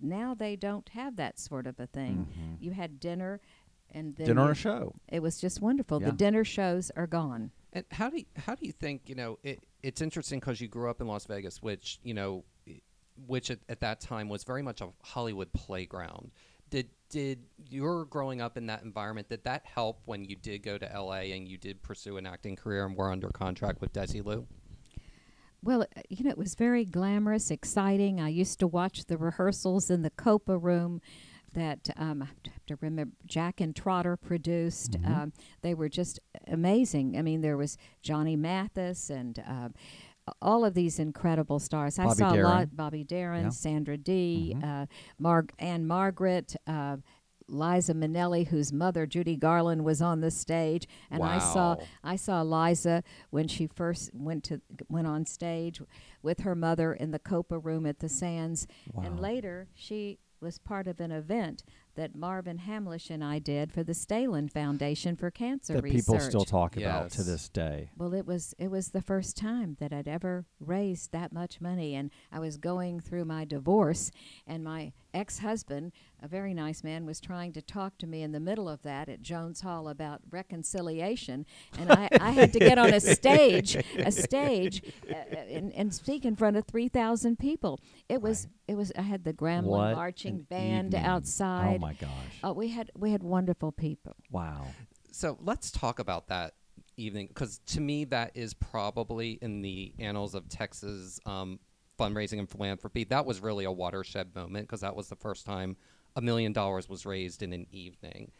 Now 0.00 0.34
they 0.34 0.56
don't 0.56 0.88
have 0.90 1.14
that 1.14 1.38
sort 1.38 1.68
of 1.68 1.78
a 1.78 1.86
thing. 1.86 2.26
Mhm. 2.26 2.56
You 2.60 2.72
had 2.72 2.98
dinner, 2.98 3.40
and 3.88 4.16
then 4.16 4.26
dinner 4.26 4.48
and 4.48 4.56
show. 4.56 4.96
It 5.08 5.22
was 5.22 5.40
just 5.40 5.60
wonderful. 5.62 6.00
Yeah. 6.00 6.10
The 6.10 6.16
dinner 6.16 6.42
shows 6.44 6.90
are 6.96 7.06
gone. 7.06 7.52
And 7.72 7.84
how 7.90 8.10
do 8.10 8.18
you, 8.18 8.24
how 8.36 8.54
do 8.54 8.66
you 8.66 8.72
think 8.72 9.02
you 9.06 9.14
know 9.14 9.38
it, 9.42 9.60
it's 9.82 10.02
interesting 10.02 10.40
because 10.40 10.60
you 10.60 10.68
grew 10.68 10.90
up 10.90 11.00
in 11.00 11.06
Las 11.06 11.24
Vegas, 11.26 11.62
which 11.62 11.98
you 12.02 12.14
know, 12.14 12.44
which 13.26 13.50
at, 13.50 13.60
at 13.68 13.80
that 13.80 14.00
time 14.00 14.28
was 14.28 14.44
very 14.44 14.62
much 14.62 14.80
a 14.80 14.88
Hollywood 15.02 15.52
playground. 15.52 16.30
Did 16.70 16.88
did 17.08 17.40
your 17.68 18.04
growing 18.06 18.40
up 18.40 18.56
in 18.56 18.66
that 18.66 18.82
environment 18.82 19.28
did 19.28 19.44
that 19.44 19.64
help 19.64 20.00
when 20.04 20.24
you 20.24 20.36
did 20.36 20.62
go 20.62 20.78
to 20.78 20.92
L.A. 20.92 21.32
and 21.32 21.48
you 21.48 21.58
did 21.58 21.82
pursue 21.82 22.16
an 22.16 22.26
acting 22.26 22.56
career 22.56 22.86
and 22.86 22.96
were 22.96 23.10
under 23.10 23.28
contract 23.28 23.80
with 23.80 23.92
Desilu? 23.92 24.46
Well, 25.64 25.82
uh, 25.82 26.00
you 26.08 26.24
know, 26.24 26.30
it 26.30 26.38
was 26.38 26.54
very 26.54 26.84
glamorous, 26.84 27.50
exciting. 27.50 28.20
I 28.20 28.28
used 28.28 28.58
to 28.60 28.66
watch 28.66 29.04
the 29.04 29.16
rehearsals 29.16 29.90
in 29.90 30.02
the 30.02 30.10
Copa 30.10 30.58
room 30.58 31.00
that 31.54 31.90
um, 31.96 32.22
I 32.22 32.26
have 32.26 32.66
to 32.66 32.76
remember 32.80 33.12
Jack 33.26 33.60
Entratter 33.60 34.16
produced. 34.16 34.92
Mhm. 35.00 35.06
Um, 35.08 35.32
they 35.62 35.74
were 35.74 35.88
just 35.88 36.20
amazing. 36.46 37.16
I 37.18 37.22
mean, 37.22 37.40
there 37.40 37.56
was 37.56 37.76
Johnny 38.02 38.36
Mathis 38.36 39.10
and 39.10 39.42
um, 39.46 39.74
all 40.40 40.64
of 40.64 40.74
these 40.74 40.98
incredible 40.98 41.58
stars. 41.58 41.98
I 41.98 42.04
Bobby 42.04 42.16
saw 42.18 42.34
a 42.34 42.42
lot. 42.42 42.76
Bobby 42.76 43.04
Darin, 43.04 43.44
Yeah. 43.44 43.48
Sandra 43.50 43.96
Dee, 43.96 44.54
Mhm. 44.56 44.64
uh, 44.64 44.86
Marg 45.18 45.52
and 45.58 45.86
Margaret. 45.86 46.56
Uh, 46.66 46.98
Liza 47.48 47.92
Minnelli, 47.92 48.46
whose 48.46 48.72
mother 48.72 49.04
Judy 49.04 49.36
Garland 49.36 49.84
was 49.84 50.00
on 50.00 50.20
the 50.20 50.30
stage, 50.30 50.86
and 51.10 51.22
I 51.22 51.38
saw 51.38 51.76
I 52.02 52.16
saw 52.16 52.40
Liza 52.40 53.02
when 53.30 53.46
she 53.48 53.66
first 53.66 54.14
went 54.14 54.44
to 54.44 54.62
went 54.88 55.06
on 55.08 55.26
stage 55.26 55.82
with 56.22 56.40
her 56.40 56.54
mother 56.54 56.94
in 56.94 57.10
the 57.10 57.18
Copa 57.18 57.58
room 57.58 57.84
at 57.84 57.98
the 57.98 58.08
Sands, 58.08 58.66
wow. 58.94 59.02
and 59.04 59.20
later 59.20 59.68
she 59.74 60.18
was 60.42 60.58
part 60.58 60.86
of 60.86 61.00
an 61.00 61.12
event 61.12 61.62
that 61.94 62.14
Marvin 62.14 62.58
Hamlisch 62.58 63.10
and 63.10 63.22
I 63.22 63.38
did 63.38 63.70
for 63.70 63.82
the 63.82 63.92
Stehlin 63.92 64.50
Foundation 64.50 65.14
for 65.14 65.30
Cancer 65.30 65.74
that 65.74 65.84
Research. 65.84 66.06
people 66.06 66.20
still 66.20 66.44
talk 66.44 66.76
about 66.76 67.10
to 67.12 67.22
this 67.22 67.48
day. 67.48 67.90
Well, 67.96 68.14
it 68.14 68.26
was 68.26 68.54
it 68.58 68.70
was 68.70 68.88
the 68.88 69.02
first 69.02 69.36
time 69.36 69.76
that 69.78 69.92
I'd 69.92 70.08
ever 70.08 70.46
raised 70.58 71.12
that 71.12 71.32
much 71.32 71.60
money, 71.60 71.94
and 71.94 72.10
I 72.30 72.40
was 72.40 72.56
going 72.56 73.00
through 73.00 73.26
my 73.26 73.44
divorce, 73.44 74.10
and 74.46 74.64
my 74.64 74.92
ex-husband, 75.14 75.92
a 76.22 76.28
very 76.28 76.54
nice 76.54 76.84
man, 76.84 77.04
was 77.04 77.20
trying 77.20 77.52
to 77.54 77.62
talk 77.62 77.98
to 77.98 78.06
me 78.06 78.22
in 78.22 78.32
the 78.32 78.40
middle 78.40 78.68
of 78.68 78.82
that 78.82 79.08
at 79.08 79.22
Jones 79.22 79.60
Hall 79.62 79.88
about 79.88 80.20
reconciliation, 80.30 81.44
and 81.78 81.90
I, 81.90 82.08
I 82.20 82.30
had 82.30 82.52
to 82.52 82.58
get 82.58 82.78
on 82.78 82.94
a 82.94 83.00
stage, 83.00 83.76
a 83.98 84.12
stage, 84.12 84.82
uh, 85.10 85.14
and, 85.14 85.72
and 85.72 85.92
speak 85.94 86.24
in 86.24 86.36
front 86.36 86.56
of 86.56 86.64
three 86.66 86.88
thousand 86.88 87.38
people. 87.38 87.80
It 88.08 88.22
was 88.22 88.48
it 88.68 88.74
was 88.76 88.92
I 88.96 89.02
had 89.02 89.24
the 89.24 89.32
Grambling 89.32 89.64
What 89.64 89.96
marching 89.96 90.42
band 90.42 90.94
evening. 90.94 91.04
outside. 91.04 91.76
Oh 91.76 91.78
my 91.78 91.94
gosh! 91.94 92.10
Uh, 92.44 92.52
we 92.52 92.68
had 92.68 92.90
we 92.96 93.10
had 93.10 93.22
wonderful 93.22 93.72
people. 93.72 94.16
wow. 94.30 94.66
So 95.14 95.36
let's 95.42 95.70
talk 95.70 95.98
about 95.98 96.28
that 96.28 96.54
evening 96.96 97.26
because 97.26 97.60
to 97.66 97.80
me 97.80 98.04
that 98.06 98.30
is 98.34 98.54
probably 98.54 99.32
in 99.42 99.60
the 99.60 99.92
annals 99.98 100.34
of 100.34 100.48
Texas 100.48 101.20
um, 101.26 101.58
fundraising 101.98 102.38
and 102.38 102.48
philanthropy. 102.48 103.04
That 103.04 103.26
was 103.26 103.40
really 103.40 103.64
a 103.64 103.72
watershed 103.72 104.34
moment 104.34 104.66
because 104.66 104.80
that 104.80 104.96
was 104.96 105.08
the 105.08 105.16
first 105.16 105.44
time 105.44 105.76
a 106.16 106.20
million 106.20 106.52
dollars 106.52 106.88
was 106.88 107.06
raised 107.06 107.42
in 107.42 107.52
an 107.52 107.66
evening. 107.72 108.32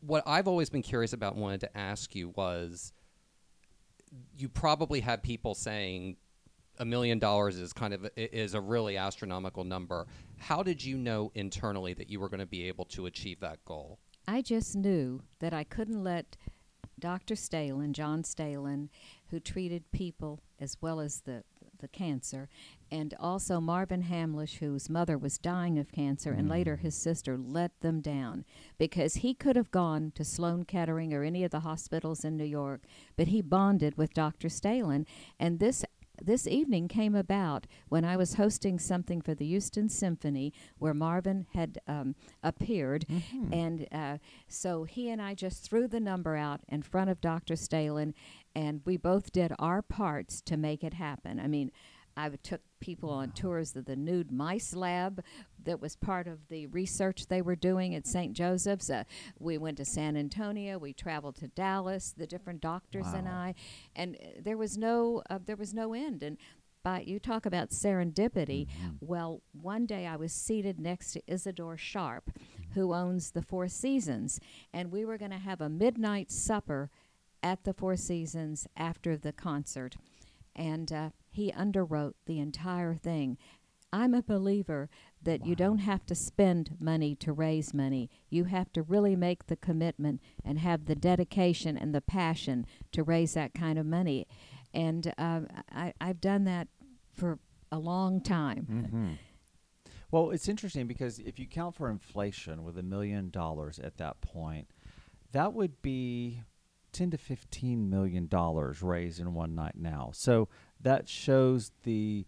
What 0.00 0.22
I've 0.26 0.48
always 0.48 0.70
been 0.70 0.82
curious 0.82 1.12
about, 1.12 1.34
and 1.34 1.42
wanted 1.42 1.60
to 1.60 1.76
ask 1.76 2.14
you 2.14 2.30
was, 2.30 2.92
you 4.36 4.48
probably 4.48 5.00
had 5.00 5.22
people 5.22 5.54
saying 5.54 6.16
a 6.78 6.84
million 6.84 7.18
dollars 7.18 7.56
is 7.56 7.72
kind 7.72 7.94
of 7.94 8.08
is 8.16 8.54
a 8.54 8.60
really 8.60 8.96
astronomical 8.96 9.64
number. 9.64 10.06
How 10.38 10.62
did 10.62 10.84
you 10.84 10.96
know 10.96 11.32
internally 11.34 11.94
that 11.94 12.10
you 12.10 12.20
were 12.20 12.28
going 12.28 12.40
to 12.40 12.46
be 12.46 12.68
able 12.68 12.84
to 12.86 13.06
achieve 13.06 13.40
that 13.40 13.64
goal? 13.64 13.98
I 14.28 14.42
just 14.42 14.74
knew 14.76 15.22
that 15.38 15.54
I 15.54 15.64
couldn't 15.64 16.02
let 16.02 16.36
Dr. 16.98 17.34
Stehlin, 17.34 17.92
John 17.92 18.22
Stehlin, 18.22 18.88
who 19.28 19.38
treated 19.40 19.90
people 19.92 20.40
as 20.58 20.76
well 20.80 21.00
as 21.00 21.20
the 21.20 21.44
the 21.78 21.88
cancer, 21.88 22.48
and 22.90 23.14
also 23.18 23.60
Marvin 23.60 24.02
Hamlisch, 24.02 24.58
whose 24.58 24.88
mother 24.88 25.18
was 25.18 25.38
dying 25.38 25.78
of 25.78 25.92
cancer, 25.92 26.32
and 26.32 26.48
later 26.48 26.76
his 26.76 26.94
sister, 26.94 27.36
let 27.36 27.80
them 27.80 28.00
down 28.00 28.44
because 28.78 29.16
he 29.16 29.34
could 29.34 29.56
have 29.56 29.70
gone 29.70 30.12
to 30.14 30.24
Sloan 30.24 30.64
Kettering 30.64 31.12
or 31.12 31.22
any 31.22 31.44
of 31.44 31.50
the 31.50 31.60
hospitals 31.60 32.24
in 32.24 32.36
New 32.36 32.44
York, 32.44 32.82
but 33.16 33.28
he 33.28 33.42
bonded 33.42 33.96
with 33.96 34.14
Dr. 34.14 34.48
Stehlin, 34.48 35.06
and 35.38 35.58
this 35.58 35.84
this 36.22 36.46
evening 36.46 36.88
came 36.88 37.14
about 37.14 37.66
when 37.88 38.04
I 38.04 38.16
was 38.16 38.34
hosting 38.34 38.78
something 38.78 39.20
for 39.20 39.34
the 39.34 39.46
Houston 39.46 39.88
Symphony 39.88 40.52
where 40.78 40.94
Marvin 40.94 41.46
had 41.52 41.78
um, 41.86 42.14
appeared. 42.42 43.04
And 43.52 43.86
uh, 43.92 44.18
so 44.48 44.84
he 44.84 45.10
and 45.10 45.20
I 45.20 45.34
just 45.34 45.62
threw 45.62 45.86
the 45.86 46.00
number 46.00 46.36
out 46.36 46.60
in 46.68 46.82
front 46.82 47.10
of 47.10 47.20
Dr. 47.20 47.54
Stehlin, 47.54 48.14
and 48.56 48.80
we 48.86 48.96
both 48.96 49.32
did 49.32 49.52
our 49.58 49.82
parts 49.82 50.40
to 50.40 50.56
make 50.56 50.82
it 50.82 50.94
happen. 50.94 51.38
I 51.38 51.46
mean, 51.46 51.70
I 52.16 52.30
took 52.42 52.62
people 52.80 53.10
on 53.10 53.32
tours 53.32 53.76
of 53.76 53.84
the 53.84 53.96
nude 53.96 54.32
mice 54.32 54.74
lab 54.74 55.22
that 55.62 55.78
was 55.78 55.94
part 55.94 56.26
of 56.26 56.48
the 56.48 56.66
research 56.68 57.26
they 57.26 57.42
were 57.42 57.54
doing 57.54 57.94
at 57.94 58.06
St. 58.06 58.32
Joseph's. 58.32 58.88
Uh, 58.88 59.04
we 59.38 59.58
went 59.58 59.76
to 59.76 59.84
San 59.84 60.16
Antonio. 60.16 60.78
We 60.78 60.94
traveled 60.94 61.36
to 61.36 61.48
Dallas. 61.48 62.14
The 62.16 62.26
different 62.26 62.62
doctors 62.62 63.08
and 63.08 63.28
I, 63.28 63.54
and 63.94 64.16
uh, 64.16 64.40
there 64.40 64.56
was 64.56 64.78
no 64.78 65.22
uh, 65.28 65.38
there 65.44 65.56
was 65.56 65.74
no 65.74 65.92
end. 65.92 66.22
And 66.22 66.38
by 66.82 67.00
you 67.00 67.18
talk 67.18 67.44
about 67.44 67.70
serendipity. 67.70 68.68
Well, 69.00 69.42
one 69.52 69.84
day 69.84 70.06
I 70.06 70.16
was 70.16 70.32
seated 70.32 70.80
next 70.80 71.12
to 71.12 71.22
Isadore 71.26 71.76
Sharp, 71.76 72.30
who 72.72 72.94
owns 72.94 73.32
the 73.32 73.42
Four 73.42 73.68
Seasons, 73.68 74.40
and 74.72 74.90
we 74.90 75.04
were 75.04 75.18
going 75.18 75.32
to 75.32 75.36
have 75.36 75.60
a 75.60 75.68
midnight 75.68 76.30
supper 76.30 76.90
at 77.42 77.64
the 77.64 77.74
Four 77.74 77.96
Seasons 77.96 78.66
after 78.76 79.16
the 79.16 79.32
concert, 79.32 79.96
and 80.54 80.92
uh, 80.92 81.10
he 81.30 81.52
underwrote 81.52 82.14
the 82.26 82.38
entire 82.38 82.94
thing. 82.94 83.36
I'm 83.92 84.14
a 84.14 84.22
believer 84.22 84.90
that 85.22 85.46
you 85.46 85.54
don't 85.54 85.78
have 85.78 86.04
to 86.06 86.14
spend 86.14 86.76
money 86.80 87.14
to 87.16 87.32
raise 87.32 87.72
money. 87.72 88.10
You 88.28 88.44
have 88.44 88.72
to 88.72 88.82
really 88.82 89.16
make 89.16 89.46
the 89.46 89.56
commitment 89.56 90.20
and 90.44 90.58
have 90.58 90.84
the 90.86 90.94
dedication 90.94 91.78
and 91.78 91.94
the 91.94 92.00
passion 92.00 92.66
to 92.92 93.02
raise 93.02 93.34
that 93.34 93.54
kind 93.54 93.78
of 93.78 93.86
money. 93.86 94.26
And 94.74 95.12
um, 95.16 95.48
I, 95.72 95.94
I've 96.00 96.20
done 96.20 96.44
that 96.44 96.68
for 97.14 97.38
a 97.72 97.78
long 97.78 98.20
time. 98.20 98.66
Mm-hmm. 98.70 99.12
Well, 100.10 100.30
it's 100.30 100.48
interesting 100.48 100.86
because 100.86 101.18
if 101.18 101.38
you 101.38 101.46
count 101.46 101.74
for 101.74 101.90
inflation 101.90 102.62
with 102.64 102.78
a 102.78 102.82
million 102.82 103.30
dollars 103.30 103.78
at 103.78 103.96
that 103.98 104.20
point, 104.20 104.68
that 105.32 105.52
would 105.52 105.82
be 105.82 106.42
ten 106.96 107.10
to 107.10 107.18
fifteen 107.18 107.90
million 107.90 108.26
dollars 108.26 108.82
raised 108.82 109.20
in 109.20 109.34
one 109.34 109.54
night 109.54 109.74
now. 109.76 110.10
So 110.14 110.48
that 110.80 111.08
shows 111.08 111.70
the 111.84 112.26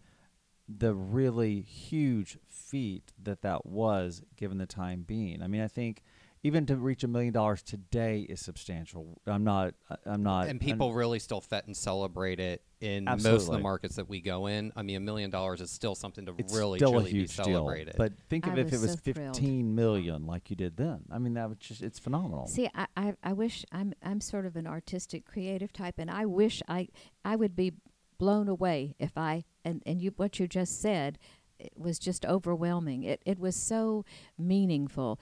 the 0.68 0.94
really 0.94 1.62
huge 1.62 2.38
feat 2.50 3.12
that 3.22 3.40
that 3.42 3.64
was 3.64 4.22
given 4.36 4.58
the 4.58 4.66
time 4.66 5.02
being. 5.06 5.42
I 5.42 5.46
mean, 5.46 5.62
I 5.62 5.68
think 5.68 6.02
even 6.42 6.66
to 6.66 6.76
reach 6.76 7.02
a 7.02 7.08
million 7.08 7.32
dollars 7.32 7.62
today 7.62 8.20
is 8.28 8.40
substantial. 8.40 9.20
I'm 9.26 9.44
not. 9.44 9.74
I'm 10.04 10.22
not. 10.22 10.48
and 10.48 10.60
people 10.60 10.92
really 10.92 11.18
still 11.18 11.40
fet 11.40 11.66
and 11.66 11.76
celebrate 11.76 12.38
it 12.38 12.62
in 12.80 13.04
most 13.04 13.26
of 13.26 13.46
the 13.46 13.58
markets 13.58 13.96
that 13.96 14.08
we 14.08 14.20
go 14.20 14.46
in. 14.46 14.72
I 14.76 14.82
mean, 14.82 14.96
a 14.96 15.00
million 15.00 15.30
dollars 15.30 15.60
is 15.60 15.70
still 15.70 15.94
something 15.94 16.26
to 16.26 16.34
it's 16.38 16.54
really 16.54 16.78
still 16.78 16.90
a 16.90 16.92
truly 16.92 17.12
be 17.12 17.18
huge 17.18 17.36
deal. 17.36 17.44
celebrated. 17.44 17.94
But 17.96 18.12
think 18.28 18.46
of 18.46 18.58
if 18.58 18.68
it 18.68 18.72
was 18.72 18.82
was 18.82 18.90
so 18.92 19.12
15 19.12 19.74
million 19.74 20.26
like 20.26 20.50
you 20.50 20.56
did 20.56 20.76
then. 20.76 21.00
I 21.10 21.18
mean, 21.18 21.34
that 21.34 21.48
was 21.48 21.58
just 21.58 21.82
it's 21.82 21.98
phenomenal. 21.98 22.46
See, 22.46 22.68
I, 22.74 22.86
I, 22.96 23.14
I 23.22 23.32
wish 23.32 23.64
I'm 23.72 23.92
I'm 24.02 24.20
sort 24.20 24.46
of 24.46 24.56
an 24.56 24.66
artistic, 24.66 25.24
creative 25.24 25.72
type, 25.72 25.94
and 25.98 26.10
I 26.10 26.26
wish 26.26 26.62
I 26.68 26.88
I 27.24 27.36
would 27.36 27.56
be 27.56 27.72
blown 28.18 28.48
away 28.48 28.94
if 28.98 29.16
I 29.16 29.44
and 29.64 29.82
and 29.86 30.00
you 30.02 30.12
what 30.16 30.38
you 30.38 30.46
just 30.48 30.80
said 30.80 31.18
it 31.58 31.72
was 31.76 31.98
just 31.98 32.24
overwhelming. 32.24 33.02
It 33.02 33.22
it 33.24 33.38
was 33.38 33.56
so 33.56 34.04
meaningful. 34.38 35.20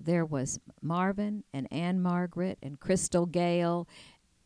There 0.00 0.24
was 0.24 0.60
Marvin 0.80 1.42
and 1.52 1.66
Ann-Margret 1.72 2.58
and 2.62 2.78
Crystal 2.78 3.26
Gayle, 3.26 3.88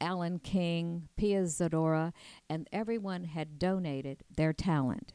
Alan 0.03 0.39
King, 0.41 1.09
Pia 1.17 1.43
Zadora, 1.45 2.13
and 2.51 2.69
everyone 2.73 3.25
had 3.25 3.59
donated 3.59 4.25
their 4.37 4.53
talent. 4.53 5.13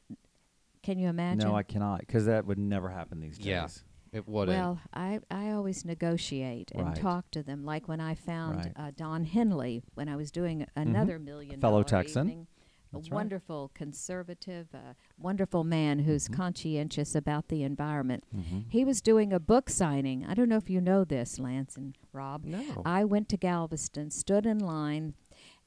Can 0.81 0.97
you 0.97 1.09
imagine? 1.09 1.47
No, 1.49 1.53
I 1.55 1.63
cannot 1.63 1.99
because 1.99 2.25
that 2.25 2.45
would 2.45 2.57
never 2.57 2.89
happen 2.89 3.19
these 3.19 3.37
days. 3.37 3.45
Yeah. 3.45 3.67
it 4.13 4.25
wouldn't. 4.25 4.57
Well, 4.57 4.79
I, 4.93 5.19
I 5.29 5.51
always 5.51 5.83
negotiate 5.83 6.71
and 6.73 6.87
Right. 6.87 6.95
talk 6.95 7.29
to 7.31 7.43
them. 7.43 7.65
Like 7.65 7.89
when 7.89 7.99
I 7.99 8.15
found 8.15 8.57
Right. 8.57 8.73
uh, 8.77 8.91
Don 8.95 9.25
Henley 9.25 9.83
when 9.95 10.07
I 10.07 10.15
was 10.15 10.31
doing 10.31 10.65
another 10.77 11.19
million 11.19 11.59
Fellow 11.59 11.83
dollar 11.83 12.03
Texan. 12.03 12.29
evening. 12.29 12.47
That's 12.91 13.07
a 13.07 13.11
right. 13.11 13.15
wonderful 13.15 13.71
conservative, 13.73 14.67
uh, 14.73 14.93
wonderful 15.19 15.63
man 15.63 15.99
who's 15.99 16.27
Mhm. 16.27 16.33
conscientious 16.35 17.15
about 17.15 17.49
the 17.49 17.63
environment. 17.63 18.23
Mhm. 18.35 18.65
He 18.69 18.85
was 18.85 19.01
doing 19.01 19.33
a 19.33 19.39
book 19.39 19.69
signing. 19.69 20.25
I 20.25 20.33
don't 20.33 20.49
know 20.49 20.57
if 20.57 20.69
you 20.69 20.79
know 20.81 21.03
this, 21.03 21.37
Lance 21.39 21.75
and 21.75 21.97
Rob. 22.13 22.45
no. 22.45 22.81
I 22.85 23.03
went 23.03 23.27
to 23.29 23.37
Galveston, 23.37 24.09
stood 24.11 24.45
in 24.45 24.59
line, 24.59 25.15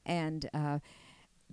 and 0.05 0.49
uh, 0.53 0.79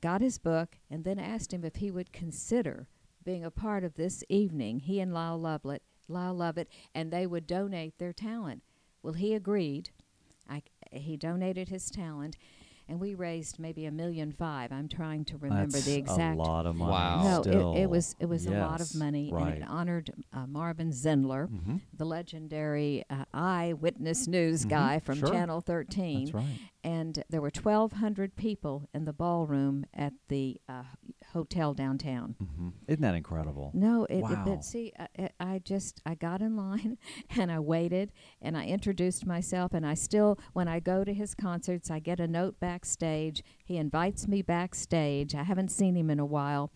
got 0.01 0.21
his 0.21 0.39
book, 0.39 0.79
and 0.91 1.05
then 1.05 1.19
asked 1.19 1.53
him 1.53 1.65
if 1.65 1.77
he 1.77 1.91
would 1.91 2.13
consider 2.13 2.89
being 3.25 3.45
a 3.45 3.51
part 3.51 3.85
of 3.85 3.95
this 3.95 4.25
evening. 4.29 4.81
He 4.81 5.01
and 5.01 5.13
Lyle 5.13 5.39
Lovett, 5.39 5.83
Lyle 6.09 6.33
Lovett, 6.35 6.69
and 6.95 7.11
they 7.13 7.27
would 7.27 7.47
donate 7.47 7.99
their 7.99 8.13
talent. 8.15 8.63
Well, 9.03 9.13
he 9.15 9.35
agreed. 9.35 9.91
I, 10.49 10.63
he 10.91 11.19
donated 11.19 11.69
his 11.69 11.91
talent, 11.91 12.37
and 12.89 12.99
we 13.01 13.15
raised 13.15 13.59
maybe 13.59 13.85
a 13.87 13.91
million 13.91 14.33
five. 14.33 14.73
I'm 14.73 14.89
trying 14.89 15.25
to 15.27 15.39
remember 15.39 15.73
That's 15.73 15.85
the 15.85 15.95
exact. 15.97 16.39
a 16.39 16.43
lot 16.43 16.67
of 16.67 16.75
money. 16.77 16.91
Wow. 16.93 17.23
No, 17.23 17.43
still. 17.43 17.75
it, 17.77 17.83
it 17.83 17.91
was 17.91 18.17
it 18.19 18.27
was 18.27 18.47
a 18.47 18.51
lot 18.53 18.81
of 18.81 18.95
money, 18.95 19.31
Right. 19.33 19.55
and 19.55 19.63
it 19.63 19.69
honored 19.69 20.11
uh, 20.33 20.47
Marvin 20.47 20.91
Zindler, 20.91 21.49
Mhm. 21.49 21.81
the 21.93 22.05
legendary 22.05 23.05
uh, 23.11 23.25
eyewitness 23.35 24.27
news 24.27 24.65
Mhm, 24.65 24.69
guy 24.71 24.99
from 25.01 25.19
sure. 25.19 25.29
Channel 25.29 25.61
13 25.61 26.25
That's 26.27 26.35
right. 26.35 26.59
and 26.85 27.23
there 27.29 27.41
were 27.41 27.51
1,200 27.51 28.37
people 28.37 28.89
in 28.95 29.05
the 29.05 29.13
ballroom 29.13 29.85
at 29.93 30.13
the 30.29 30.61
uh, 30.69 30.83
hotel 31.33 31.75
downtown. 31.75 32.35
hmm 32.39 32.69
Isn't 32.87 33.03
that 33.03 33.15
incredible? 33.15 33.71
No, 33.75 34.05
it, 34.05 34.17
it- 34.19 34.23
Wow. 34.23 34.43
but 34.47 34.65
see, 34.65 34.93
I, 34.99 35.07
I- 35.19 35.31
I 35.55 35.59
just 35.61 36.01
I 36.07 36.15
got 36.15 36.41
in 36.43 36.57
line 36.57 36.99
and 37.37 37.51
I 37.53 37.59
waited 37.61 38.13
and 38.43 38.57
I 38.57 38.67
introduced 38.67 39.27
myself 39.27 39.73
and 39.75 39.87
I 39.87 39.95
still 39.95 40.39
when 40.53 40.69
I 40.69 40.81
go 40.81 41.05
to 41.05 41.13
his 41.13 41.35
concerts 41.35 41.91
I 41.91 41.99
get 41.99 42.21
a 42.21 42.27
note 42.29 42.59
backstage. 42.61 43.43
He 43.65 43.77
invites 43.77 44.27
me 44.27 44.43
backstage. 44.43 45.35
I 45.35 45.43
haven't 45.43 45.71
seen 45.71 45.97
him 45.97 46.11
in 46.11 46.19
a 46.19 46.27
while, 46.27 46.71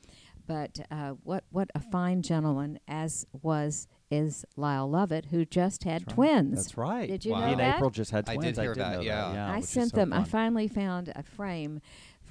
but 0.46 0.80
uh, 0.90 1.10
what 1.22 1.44
what 1.50 1.70
a 1.74 1.80
fine 1.80 2.20
gentleman 2.22 2.78
as 2.88 3.26
was 3.42 3.86
is 4.10 4.44
Lyle 4.56 4.90
Lovett 4.90 5.26
who 5.30 5.46
just 5.46 5.84
had 5.84 6.02
That's 6.02 6.08
right. 6.08 6.14
twins. 6.14 6.54
That's 6.56 6.76
right. 6.76 7.08
Did 7.08 7.24
you 7.24 7.32
Wow. 7.32 7.40
know 7.40 7.46
Me 7.46 7.52
and 7.52 7.60
that? 7.60 7.76
April 7.76 7.88
just 7.90 8.10
had 8.10 8.28
I 8.28 8.34
twins. 8.34 8.56
did 8.56 8.62
hear 8.62 8.74
did 8.74 8.82
that, 8.82 8.92
know 8.96 9.00
yeah. 9.00 9.32
yeah 9.32 9.50
I 9.52 9.60
sent 9.60 9.90
so 9.92 9.96
them. 9.96 10.12
I 10.12 10.24
finally 10.24 10.68
found 10.68 11.10
a 11.16 11.22
frame 11.22 11.80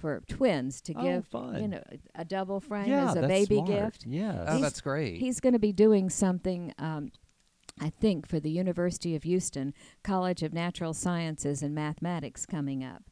for 0.02 0.22
twins 0.28 0.82
to 0.82 0.94
Oh, 0.98 1.04
give, 1.04 1.28
fun. 1.28 1.62
you 1.62 1.68
know, 1.68 1.84
a 2.16 2.26
double 2.26 2.60
frame 2.60 2.90
yeah, 2.90 3.12
as 3.12 3.16
a 3.16 3.28
baby 3.28 3.56
smart. 3.56 3.68
gift. 3.70 4.06
Yeah, 4.08 4.46
oh, 4.48 4.60
that's 4.60 4.82
great. 4.82 5.18
He's 5.20 5.40
going 5.40 5.54
to 5.54 5.60
be 5.60 5.72
doing 5.72 6.10
something, 6.10 6.74
um, 6.78 7.12
I 7.80 7.90
think, 7.90 8.28
for 8.28 8.40
the 8.40 8.50
University 8.52 9.16
of 9.16 9.24
Houston 9.24 9.74
College 10.04 10.44
of 10.44 10.54
Natural 10.54 10.94
Sciences 10.94 11.62
and 11.62 11.74
Mathematics 11.74 12.46
coming 12.46 12.84
up. 12.84 13.04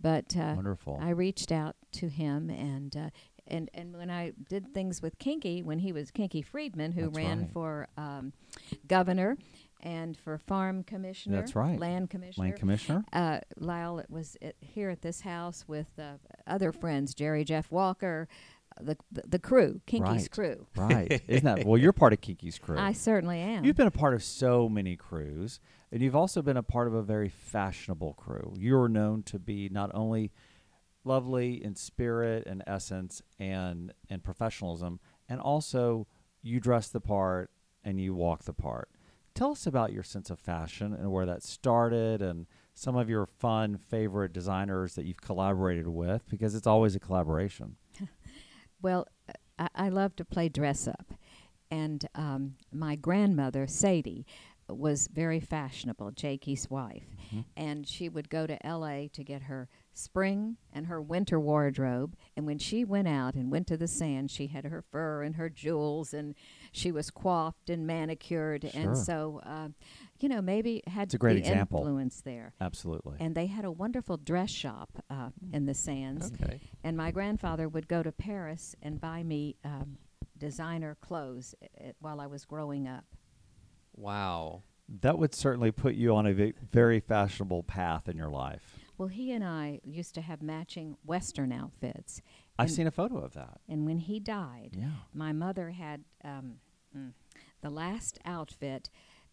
But 0.00 0.36
uh, 0.36 0.52
Wonderful. 0.54 0.98
I 1.00 1.10
reached 1.10 1.50
out 1.50 1.74
to 1.92 2.08
him 2.08 2.50
and. 2.50 2.96
Uh, 2.96 3.10
and, 3.48 3.70
and 3.74 3.96
when 3.96 4.10
I 4.10 4.32
did 4.48 4.74
things 4.74 5.00
with 5.00 5.20
Kinky, 5.20 5.62
when 5.62 5.78
he 5.78 5.92
was 5.92 6.10
Kinky 6.10 6.42
Friedman, 6.42 6.90
who 6.90 7.02
That's 7.02 7.16
ran 7.16 7.40
right. 7.42 7.50
for 7.52 7.86
um, 7.96 8.32
governor 8.88 9.36
and 9.80 10.16
for 10.16 10.38
farm 10.38 10.82
commissioner, 10.82 11.36
That's 11.36 11.54
right. 11.54 11.78
land 11.78 12.10
commissioner, 12.10 12.46
Land 12.46 12.58
Commissioner. 12.58 13.04
uh, 13.12 13.40
Lyle 13.58 13.98
it 13.98 14.10
was 14.10 14.36
at, 14.42 14.54
here 14.60 14.90
at 14.90 15.02
this 15.02 15.20
house 15.20 15.64
with 15.68 15.86
uh, 15.98 16.14
other 16.46 16.72
friends, 16.72 17.14
Jerry 17.14 17.44
Jeff 17.44 17.70
Walker, 17.70 18.26
uh, 18.78 18.82
the 18.84 18.96
the, 19.12 19.22
the 19.28 19.38
crew, 19.38 19.80
Kinky's 19.86 20.22
Right. 20.22 20.30
crew. 20.30 20.66
Right. 20.76 21.22
Isn't 21.28 21.44
that 21.44 21.66
well? 21.66 21.78
You're 21.78 21.92
part 21.92 22.12
of 22.12 22.20
Kinky's 22.20 22.58
crew. 22.58 22.78
I 22.78 22.92
certainly 22.92 23.38
am. 23.40 23.64
You've 23.64 23.76
been 23.76 23.86
a 23.86 23.90
part 23.90 24.14
of 24.14 24.22
so 24.22 24.68
many 24.68 24.96
crews, 24.96 25.60
and 25.92 26.02
you've 26.02 26.16
also 26.16 26.40
been 26.42 26.56
a 26.56 26.62
part 26.62 26.86
of 26.88 26.94
a 26.94 27.02
very 27.02 27.28
fashionable 27.28 28.14
crew. 28.14 28.54
You're 28.58 28.88
known 28.88 29.22
to 29.24 29.38
be 29.38 29.68
not 29.68 29.90
only 29.94 30.32
lovely 31.04 31.62
in 31.62 31.74
spirit 31.76 32.44
and 32.46 32.62
essence 32.66 33.22
and 33.38 33.92
and 34.10 34.24
professionalism, 34.24 35.00
and 35.28 35.40
also 35.40 36.06
you 36.42 36.60
dress 36.60 36.88
the 36.88 37.00
part 37.00 37.50
and 37.84 38.00
you 38.00 38.14
walk 38.14 38.44
the 38.44 38.52
part. 38.52 38.88
Tell 39.36 39.52
us 39.52 39.66
about 39.66 39.92
your 39.92 40.02
sense 40.02 40.30
of 40.30 40.40
fashion 40.40 40.92
and 40.94 41.12
where 41.12 41.26
that 41.26 41.42
started, 41.42 42.22
and 42.22 42.46
some 42.74 42.96
of 42.96 43.08
your 43.10 43.26
fun 43.26 43.76
favorite 43.76 44.32
designers 44.32 44.94
that 44.96 45.04
you've 45.04 45.20
collaborated 45.20 45.86
with, 45.86 46.28
because 46.28 46.54
it's 46.54 46.66
always 46.66 46.96
a 46.96 47.00
collaboration. 47.00 47.76
well, 48.82 49.06
uh, 49.28 49.32
I, 49.58 49.86
I 49.86 49.88
love 49.90 50.16
to 50.16 50.24
play 50.24 50.48
dress 50.48 50.88
up, 50.88 51.12
and 51.70 52.06
um, 52.14 52.54
my 52.72 52.96
grandmother 52.96 53.66
Sadie 53.66 54.26
was 54.68 55.06
very 55.12 55.38
fashionable, 55.38 56.10
Jakey's 56.10 56.68
wife, 56.68 57.04
Mhm. 57.32 57.44
and 57.56 57.86
she 57.86 58.08
would 58.08 58.28
go 58.28 58.48
to 58.48 58.66
L.A. 58.66 59.08
to 59.12 59.22
get 59.22 59.42
her 59.42 59.68
spring 59.92 60.56
and 60.72 60.88
her 60.88 61.00
winter 61.00 61.38
wardrobe. 61.38 62.16
And 62.36 62.46
when 62.46 62.58
she 62.58 62.84
went 62.84 63.06
out 63.06 63.34
and 63.36 63.50
went 63.50 63.68
to 63.68 63.76
the 63.76 63.86
sand, 63.86 64.30
she 64.32 64.48
had 64.48 64.64
her 64.64 64.82
fur 64.82 65.22
and 65.22 65.36
her 65.36 65.48
jewels, 65.48 66.12
and 66.12 66.34
she 66.76 66.92
was 66.92 67.10
coiffed 67.10 67.70
and 67.70 67.86
manicured, 67.86 68.70
Sure. 68.70 68.80
and 68.80 68.98
so 68.98 69.40
uh, 69.44 69.68
you 70.20 70.28
know 70.28 70.42
maybe 70.42 70.82
had 70.86 71.04
It's 71.08 71.14
a 71.14 71.18
great 71.18 71.38
example. 71.38 71.78
influence 71.80 72.20
there. 72.20 72.52
Absolutely. 72.60 73.16
And 73.20 73.34
they 73.34 73.46
had 73.46 73.64
a 73.64 73.70
wonderful 73.70 74.16
dress 74.16 74.50
shop 74.50 74.90
uh, 75.10 75.30
in 75.52 75.66
the 75.66 75.74
sands. 75.74 76.30
okay. 76.40 76.60
And 76.84 76.96
my 76.96 77.10
grandfather 77.10 77.68
would 77.68 77.88
go 77.88 78.02
to 78.02 78.12
Paris 78.12 78.74
and 78.82 79.00
buy 79.00 79.22
me 79.22 79.56
um, 79.64 79.98
designer 80.38 80.96
clothes 81.00 81.54
uh, 81.62 81.92
while 82.00 82.20
I 82.20 82.26
was 82.26 82.44
growing 82.44 82.86
up. 82.86 83.04
Wow. 83.94 84.62
that 85.02 85.18
would 85.18 85.34
certainly 85.34 85.72
put 85.72 85.94
you 85.94 86.14
on 86.14 86.26
a 86.26 86.52
very 86.70 87.00
fashionable 87.00 87.62
path 87.64 88.08
in 88.08 88.16
your 88.16 88.28
life. 88.28 88.76
Well, 88.98 89.08
he 89.08 89.32
and 89.32 89.42
I 89.44 89.80
used 89.84 90.14
to 90.14 90.20
have 90.20 90.40
matching 90.42 90.96
Western 91.04 91.50
outfits. 91.52 92.20
I've 92.58 92.70
seen 92.70 92.86
a 92.86 92.90
photo 92.90 93.18
of 93.18 93.34
that. 93.34 93.60
And 93.68 93.84
when 93.84 93.98
he 93.98 94.20
died, 94.20 94.70
Yeah. 94.78 94.90
my 95.12 95.32
mother 95.32 95.70
had 95.70 96.04
um, 96.24 96.54
mm, 96.96 97.12
the 97.60 97.70
last 97.70 98.18
outfit 98.24 98.90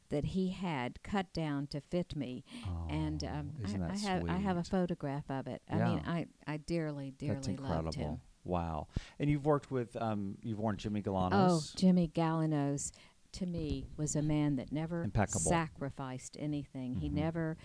that 0.10 0.26
he 0.26 0.50
had 0.50 1.02
cut 1.04 1.34
down 1.34 1.66
to 1.68 1.82
fit 1.82 2.16
me. 2.16 2.44
and 2.90 3.24
Oh, 3.24 3.28
um, 3.40 3.52
isn't 3.64 3.82
I, 3.82 3.94
I 3.94 3.98
have 3.98 4.30
I 4.30 4.38
have 4.38 4.58
a 4.58 4.64
photograph 4.64 5.30
of 5.30 5.48
it. 5.48 5.62
I 5.70 5.76
mean, 5.78 6.02
I, 6.06 6.28
I 6.46 6.58
dearly, 6.58 7.12
dearly 7.12 7.36
loved 7.36 7.48
incredible. 7.48 7.94
him. 7.94 8.22
Wow. 8.44 8.88
And 9.20 9.30
you've 9.30 9.46
worked 9.46 9.72
with 9.72 9.96
um 9.96 10.38
you've 10.44 10.60
worn 10.60 10.78
Jimmy 10.78 11.02
Galanos. 11.02 11.32
Oh. 11.34 11.62
Jimmy 11.78 12.10
Galanos 12.14 12.92
to 13.34 13.46
me 13.48 13.88
was 13.98 14.16
a 14.16 14.22
man 14.22 14.58
that 14.58 14.72
never 14.72 15.04
Impeccable. 15.04 15.40
sacrificed 15.50 16.38
anything. 16.40 16.96
He 16.96 17.10
Mhm. 17.10 17.14
never 17.14 17.58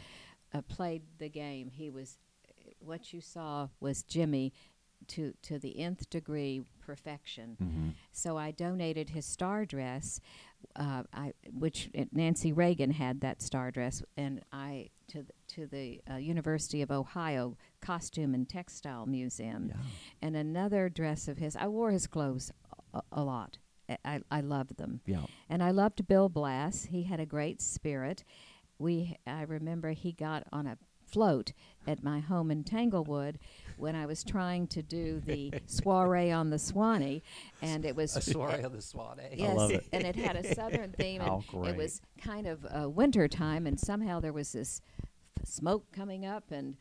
uh, 0.55 0.63
played 0.63 1.03
the 1.19 1.29
game. 1.29 1.71
He 1.71 1.91
was 1.91 2.17
what 2.81 3.13
you 3.13 3.21
saw 3.21 3.69
was 3.81 4.03
Jimmy 4.05 4.53
to 5.09 5.35
to 5.43 5.59
the 5.59 5.79
nth 5.81 6.09
degree 6.09 6.63
perfection. 6.93 7.57
Mhm. 7.63 7.95
So 8.13 8.39
I 8.39 8.51
donated 8.51 9.11
his 9.11 9.27
star 9.27 9.65
dress 9.67 10.21
uh, 10.75 11.05
I, 11.13 11.35
which 11.53 11.89
uh, 11.97 12.05
Nancy 12.11 12.53
Reagan 12.53 12.91
had 12.91 13.21
that 13.21 13.41
star 13.43 13.71
dress, 13.71 14.03
and 14.17 14.43
I 14.53 14.89
to 15.07 15.23
the, 15.23 15.33
to 15.55 15.67
the 15.67 16.01
uh, 16.11 16.17
University 16.17 16.83
of 16.83 16.91
Ohio 16.91 17.57
Costume 17.81 18.35
and 18.35 18.49
Textile 18.49 19.07
Museum, 19.07 19.69
Yeah. 19.69 19.77
and 20.21 20.35
another 20.35 20.89
dress 20.89 21.29
of 21.29 21.39
his. 21.39 21.55
I 21.55 21.69
wore 21.69 21.93
his 21.93 22.07
clothes 22.09 22.51
a, 22.93 23.03
a 23.13 23.23
lot. 23.23 23.59
I, 23.89 23.99
I, 24.05 24.21
I 24.39 24.41
loved 24.41 24.79
them, 24.79 25.01
Yeah. 25.07 25.27
and 25.49 25.63
I 25.63 25.71
loved 25.71 26.09
Bill 26.09 26.29
Blass. 26.29 26.87
He 26.87 27.05
had 27.05 27.21
a 27.21 27.27
great 27.27 27.63
spirit. 27.63 28.25
We 28.81 29.17
I 29.27 29.43
remember 29.43 29.91
he 29.93 30.11
got 30.13 30.43
on 30.51 30.67
a 30.67 30.77
float 31.07 31.53
at 31.87 32.03
my 32.03 32.19
home 32.21 32.51
in 32.51 32.65
Tanglewood 32.65 33.39
when 33.79 33.95
I 33.97 34.07
was 34.07 34.25
trying 34.25 34.67
to 34.69 34.83
do 34.83 35.21
the 35.25 35.53
soiree 35.67 36.31
on 36.31 36.51
the 36.51 36.59
Swanee, 36.59 37.23
and 37.63 37.85
it 37.85 37.95
was 37.97 38.17
A 38.17 38.21
soiree 38.21 38.63
of 38.63 38.73
the 38.73 38.83
Swanee. 38.83 39.35
Yes, 39.37 39.57
love 39.57 39.71
it. 39.71 39.87
and 39.93 40.05
it 40.05 40.17
had 40.17 40.37
a 40.37 40.55
southern 40.55 40.93
theme, 40.93 41.21
How 41.21 41.37
and 41.37 41.47
great. 41.47 41.71
it 41.71 41.77
was 41.77 42.01
kind 42.23 42.47
of 42.47 42.67
uh, 42.67 42.89
winter 42.89 43.29
time, 43.29 43.67
and 43.67 43.79
somehow 43.79 44.21
there 44.21 44.33
was 44.33 44.53
this 44.53 44.81
f- 45.39 45.47
smoke 45.47 45.85
coming 45.93 46.27
up, 46.27 46.51
and 46.51 46.77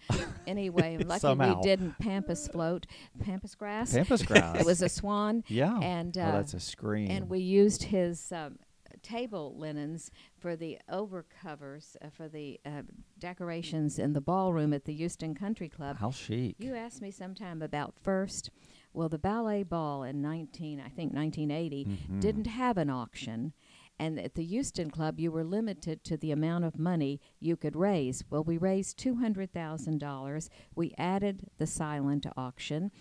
anyway, 0.47 0.97
I'm 0.99 1.07
lucky 1.07 1.19
Somehow. 1.19 1.55
we 1.57 1.61
didn't 1.61 1.97
pampas 1.99 2.47
float, 2.47 2.85
pampas 3.23 3.55
grass. 3.55 3.93
Pampas 3.93 4.21
grass. 4.25 4.59
it 4.59 4.65
was 4.65 4.81
a 4.81 4.89
swan, 4.89 5.43
Yeah. 5.47 5.77
and 5.79 6.17
oh, 6.17 6.21
uh, 6.21 6.31
that's 6.31 6.53
a 6.53 6.59
scream. 6.59 7.09
and 7.11 7.29
we 7.29 7.39
used 7.39 7.83
his 7.83 8.31
um, 8.31 8.57
table 9.03 9.55
linens 9.57 10.11
for 10.37 10.55
the 10.55 10.77
overcovers 10.91 11.95
uh, 12.01 12.09
for 12.09 12.27
the 12.27 12.59
uh, 12.65 12.81
decorations 13.19 13.99
in 13.99 14.13
the 14.13 14.21
ballroom 14.21 14.73
at 14.73 14.85
the 14.85 14.93
Houston 14.93 15.33
Country 15.35 15.69
Club. 15.69 15.97
How 15.97 16.11
chic. 16.11 16.55
You 16.59 16.75
asked 16.75 17.01
me 17.01 17.11
sometime 17.11 17.61
about 17.61 17.95
first. 18.01 18.49
Well, 18.93 19.09
the 19.09 19.19
ballet 19.19 19.63
ball 19.63 20.03
in 20.03 20.21
19, 20.21 20.79
I 20.79 20.89
think 20.89 21.13
1980, 21.13 21.85
Mhm. 21.85 22.19
didn't 22.21 22.47
have 22.47 22.77
an 22.77 22.89
auction. 22.89 23.53
And 23.99 24.19
at 24.19 24.35
the 24.35 24.43
Houston 24.43 24.91
Club, 24.91 25.19
you 25.19 25.31
were 25.31 25.43
limited 25.43 26.03
to 26.03 26.17
the 26.17 26.31
amount 26.31 26.65
of 26.65 26.77
money 26.77 27.19
you 27.39 27.55
could 27.57 27.75
raise. 27.75 28.23
Well, 28.29 28.43
we 28.43 28.57
raised 28.57 28.97
$200,000. 28.99 30.49
We 30.75 30.93
added 30.97 31.49
the 31.57 31.67
silent 31.67 32.25
auction. 32.35 32.91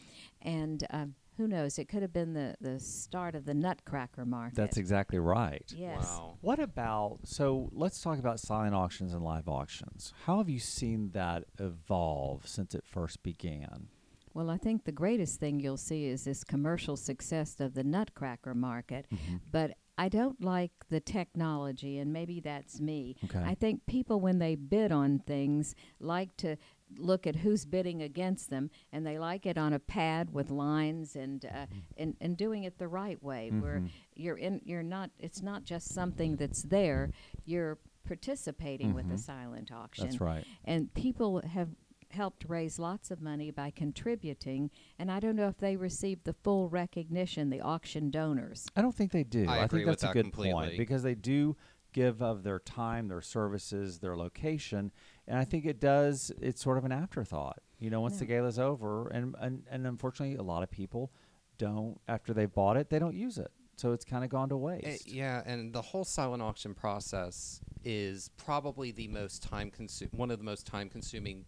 And 0.40 0.86
um, 0.90 1.14
who 1.36 1.46
knows, 1.46 1.78
it 1.78 1.88
could 1.88 2.02
have 2.02 2.12
been 2.12 2.34
the, 2.34 2.54
the 2.60 2.78
start 2.78 3.34
of 3.34 3.44
the 3.44 3.54
Nutcracker 3.54 4.24
market. 4.24 4.56
That's 4.56 4.76
exactly 4.76 5.18
right. 5.18 5.64
Yes. 5.74 6.04
Wow. 6.04 6.38
What 6.40 6.58
about 6.58 7.20
so 7.24 7.70
let's 7.72 8.00
talk 8.00 8.18
about 8.18 8.40
silent 8.40 8.74
auctions 8.74 9.12
and 9.12 9.22
live 9.22 9.48
auctions. 9.48 10.12
How 10.24 10.38
have 10.38 10.48
you 10.48 10.58
seen 10.58 11.10
that 11.12 11.44
evolve 11.58 12.46
since 12.46 12.74
it 12.74 12.84
first 12.86 13.22
began? 13.22 13.88
Well, 14.34 14.50
I 14.50 14.58
think 14.58 14.84
the 14.84 14.92
greatest 14.92 15.40
thing 15.40 15.60
you'll 15.60 15.78
see 15.78 16.06
is 16.06 16.24
this 16.24 16.44
commercial 16.44 16.96
success 16.96 17.58
of 17.58 17.72
the 17.72 17.84
Nutcracker 17.84 18.54
market. 18.54 19.06
Mm-hmm. 19.10 19.36
But 19.50 19.72
I 19.98 20.10
don't 20.10 20.44
like 20.44 20.72
the 20.90 21.00
technology, 21.00 21.98
and 21.98 22.12
maybe 22.12 22.40
that's 22.40 22.78
me. 22.78 23.16
Okay. 23.24 23.42
I 23.42 23.54
think 23.54 23.86
people, 23.86 24.20
when 24.20 24.38
they 24.38 24.54
bid 24.54 24.92
on 24.92 25.20
things, 25.20 25.74
like 26.00 26.36
to 26.38 26.56
look 26.96 27.26
at 27.26 27.36
who's 27.36 27.64
bidding 27.64 28.02
against 28.02 28.50
them, 28.50 28.70
and 28.92 29.06
they 29.06 29.18
like 29.18 29.44
it 29.46 29.58
on 29.58 29.72
a 29.72 29.78
pad 29.78 30.32
with 30.32 30.50
lines 30.50 31.16
and 31.16 31.44
uh, 31.46 31.66
and, 31.96 32.16
and 32.20 32.36
doing 32.36 32.64
it 32.64 32.78
the 32.78 32.88
right 32.88 33.22
way, 33.22 33.50
where 33.50 33.80
Mhm. 33.80 33.90
you're 34.14 34.38
in. 34.38 34.60
You're 34.64 34.82
not. 34.82 35.10
It's 35.18 35.42
not 35.42 35.64
just 35.64 35.88
something 35.92 36.36
that's 36.36 36.62
there. 36.62 37.10
You're 37.44 37.78
participating 38.06 38.94
with 38.94 39.08
the 39.08 39.14
Mhm. 39.16 39.18
silent 39.18 39.72
auction 39.72 40.06
That's 40.06 40.20
right. 40.20 40.44
and 40.64 40.92
people 40.94 41.40
have 41.40 41.70
helped 42.10 42.44
raise 42.48 42.78
lots 42.78 43.10
of 43.10 43.20
money 43.20 43.50
by 43.50 43.68
contributing 43.68 44.70
and 44.96 45.10
i 45.10 45.18
don't 45.18 45.34
know 45.34 45.48
if 45.48 45.58
they 45.58 45.74
received 45.76 46.22
the 46.22 46.32
full 46.32 46.68
recognition 46.68 47.50
the 47.50 47.60
auction 47.60 48.10
donors 48.12 48.68
I 48.76 48.80
don't 48.82 48.94
think 48.94 49.10
they 49.10 49.24
do. 49.24 49.46
I 49.48 49.64
agree 49.64 49.80
think 49.80 49.88
with 49.88 49.92
that's 50.00 50.04
a 50.04 50.06
that 50.06 50.12
good 50.12 50.22
completely. 50.26 50.52
point 50.52 50.78
because 50.78 51.02
they 51.02 51.16
do 51.16 51.56
give 51.92 52.22
of 52.22 52.42
their 52.44 52.58
time, 52.60 53.08
their 53.08 53.22
services, 53.22 53.98
their 54.00 54.16
location, 54.16 54.92
and 55.28 55.38
I 55.38 55.44
think 55.44 55.64
it 55.66 55.80
does. 55.80 56.30
It's 56.40 56.62
sort 56.62 56.78
of 56.78 56.84
an 56.84 56.92
afterthought. 56.92 57.58
You 57.78 57.90
know, 57.90 58.00
once 58.00 58.18
the 58.18 58.24
Yeah. 58.26 58.36
gala's 58.36 58.58
over, 58.58 59.08
and, 59.08 59.34
and 59.40 59.64
and 59.70 59.86
unfortunately, 59.86 60.36
a 60.36 60.42
lot 60.42 60.62
of 60.62 60.70
people 60.70 61.12
don't 61.58 62.00
after 62.08 62.32
they've 62.32 62.52
bought 62.52 62.76
it, 62.76 62.90
they 62.90 62.98
don't 62.98 63.16
use 63.16 63.38
it, 63.38 63.50
so 63.76 63.92
it's 63.92 64.04
kind 64.04 64.24
of 64.24 64.30
gone 64.30 64.48
to 64.50 64.54
Uh, 64.54 64.58
waste. 64.58 65.06
yeah, 65.10 65.42
and 65.46 65.72
the 65.72 65.82
whole 65.82 66.04
silent 66.04 66.42
auction 66.42 66.74
process 66.74 67.60
is 67.84 68.30
probably 68.36 68.90
the 68.92 69.08
most 69.08 69.42
time 69.42 69.70
consu- 69.70 70.12
one 70.12 70.30
of 70.30 70.38
the 70.38 70.44
most 70.44 70.66
time 70.66 70.88
consuming 70.88 71.44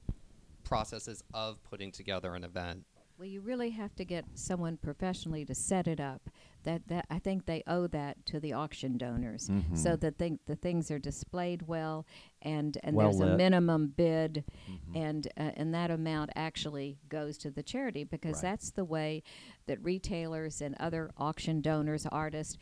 processes 0.65 1.23
of 1.33 1.63
putting 1.65 1.91
together 1.91 2.35
an 2.35 2.45
event. 2.45 2.85
Well 3.19 3.27
you 3.27 3.41
really 3.41 3.71
have 3.71 3.95
to 3.97 4.05
get 4.05 4.25
someone 4.35 4.77
professionally 4.77 5.45
to 5.45 5.55
set 5.55 5.87
it 5.89 5.99
up 6.01 6.31
that, 6.65 6.87
that 6.89 7.05
i 7.11 7.19
think 7.19 7.47
they 7.47 7.63
owe 7.67 7.87
that 7.87 8.25
to 8.27 8.39
the 8.39 8.53
auction 8.53 8.97
donors 8.97 9.47
so 9.75 9.97
Mhm. 9.97 10.01
that 10.01 10.19
thing, 10.19 10.39
the 10.47 10.55
things 10.57 10.91
are 10.91 10.99
displayed 10.99 11.63
well 11.63 12.07
and 12.43 12.79
and 12.85 12.95
Well 12.97 13.11
there's 13.11 13.21
a 13.21 13.37
minimum 13.37 13.89
bid 13.97 14.45
Mhm. 14.71 14.97
and 14.97 15.27
uh, 15.37 15.51
and 15.57 15.75
that 15.75 15.91
amount 15.91 16.31
actually 16.37 16.99
goes 17.09 17.37
to 17.39 17.51
the 17.51 17.63
charity 17.63 18.05
because 18.05 18.35
Right. 18.43 18.51
that's 18.51 18.71
the 18.71 18.85
way 18.85 19.23
that 19.67 19.83
retailers 19.83 20.61
and 20.63 20.75
other 20.79 21.11
auction 21.17 21.61
donors, 21.61 22.07
artists, 22.07 22.57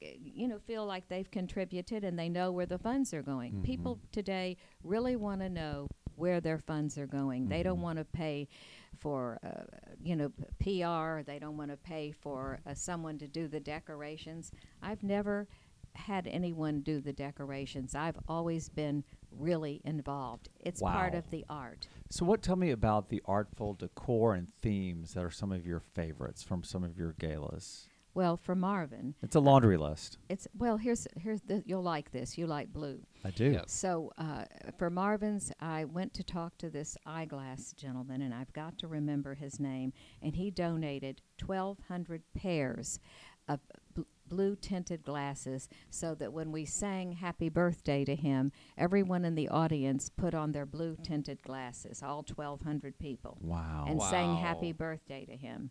you 0.00 0.48
know, 0.48 0.58
feel 0.58 0.84
like 0.86 1.08
they've 1.08 1.30
contributed 1.30 2.04
and 2.04 2.18
they 2.18 2.28
know 2.28 2.50
where 2.52 2.66
the 2.66 2.78
funds 2.78 3.12
are 3.14 3.22
going. 3.22 3.52
Mhm. 3.54 3.62
People 3.64 4.00
today 4.12 4.56
really 4.82 5.16
want 5.16 5.40
to 5.40 5.48
know 5.48 5.88
where 6.16 6.40
their 6.40 6.58
funds 6.58 6.98
are 6.98 7.06
going. 7.06 7.48
They 7.48 7.62
don't 7.62 7.78
Mhm. 7.78 7.82
want 7.82 7.98
to 7.98 8.04
pay 8.04 8.48
for, 8.98 9.38
uh, 9.44 9.64
you 10.02 10.16
know, 10.16 10.30
p- 10.62 10.82
PR. 10.82 11.22
They 11.22 11.38
don't 11.38 11.56
want 11.56 11.70
to 11.70 11.76
pay 11.76 12.12
for 12.12 12.60
uh, 12.66 12.74
someone 12.74 13.18
to 13.18 13.28
do 13.28 13.48
the 13.48 13.60
decorations. 13.60 14.50
I've 14.82 15.02
never 15.02 15.48
had 15.94 16.26
anyone 16.28 16.80
do 16.80 17.00
the 17.00 17.12
decorations. 17.12 17.94
I've 17.94 18.18
always 18.28 18.68
been 18.68 19.04
really 19.30 19.80
involved. 19.84 20.48
It's 20.60 20.80
part 20.80 21.14
of 21.14 21.28
the 21.30 21.44
art. 21.48 21.88
So, 22.10 22.24
what 22.24 22.42
tell 22.42 22.56
me 22.56 22.70
about 22.70 23.08
the 23.08 23.22
artful 23.26 23.74
decor 23.74 24.34
and 24.34 24.48
themes 24.62 25.14
that 25.14 25.24
are 25.24 25.30
some 25.30 25.52
of 25.52 25.66
your 25.66 25.80
favorites 25.80 26.42
from 26.42 26.62
some 26.62 26.84
of 26.84 26.96
your 26.96 27.14
galas? 27.18 27.87
Well, 28.18 28.36
for 28.36 28.56
Marvin, 28.56 29.14
It's 29.22 29.36
a 29.36 29.40
laundry 29.40 29.76
list. 29.76 30.18
it's 30.28 30.48
well. 30.58 30.76
Here's 30.76 31.06
here's 31.16 31.40
the, 31.42 31.62
you'll 31.64 31.84
like 31.84 32.10
this. 32.10 32.36
You 32.36 32.48
like 32.48 32.72
blue. 32.72 32.98
I 33.24 33.30
do. 33.30 33.52
Yes. 33.52 33.70
So 33.70 34.10
uh, 34.18 34.42
for 34.76 34.90
Marvin's, 34.90 35.52
I 35.60 35.84
went 35.84 36.14
to 36.14 36.24
talk 36.24 36.58
to 36.58 36.68
this 36.68 36.96
eyeglass 37.06 37.72
gentleman, 37.74 38.22
and 38.22 38.34
I've 38.34 38.52
got 38.52 38.76
to 38.78 38.88
remember 38.88 39.34
his 39.34 39.60
name. 39.60 39.92
And 40.20 40.34
he 40.34 40.50
donated 40.50 41.22
1,200 41.46 42.22
pairs 42.34 42.98
of 43.46 43.60
bl- 43.94 44.02
blue 44.26 44.56
tinted 44.56 45.04
glasses, 45.04 45.68
so 45.90 46.16
that 46.16 46.32
when 46.32 46.50
we 46.50 46.64
sang 46.64 47.12
"Happy 47.12 47.48
Birthday" 47.48 48.04
to 48.04 48.16
him, 48.16 48.50
everyone 48.76 49.24
in 49.24 49.36
the 49.36 49.48
audience 49.48 50.08
put 50.08 50.34
on 50.34 50.50
their 50.50 50.66
blue 50.66 50.96
tinted 51.04 51.40
glasses. 51.44 52.02
All 52.02 52.24
1,200 52.26 52.98
people 52.98 53.38
Wow. 53.40 53.84
and 53.86 54.02
sang 54.02 54.34
happy 54.38 54.72
birthday 54.72 55.24
to 55.24 55.36
him. 55.36 55.70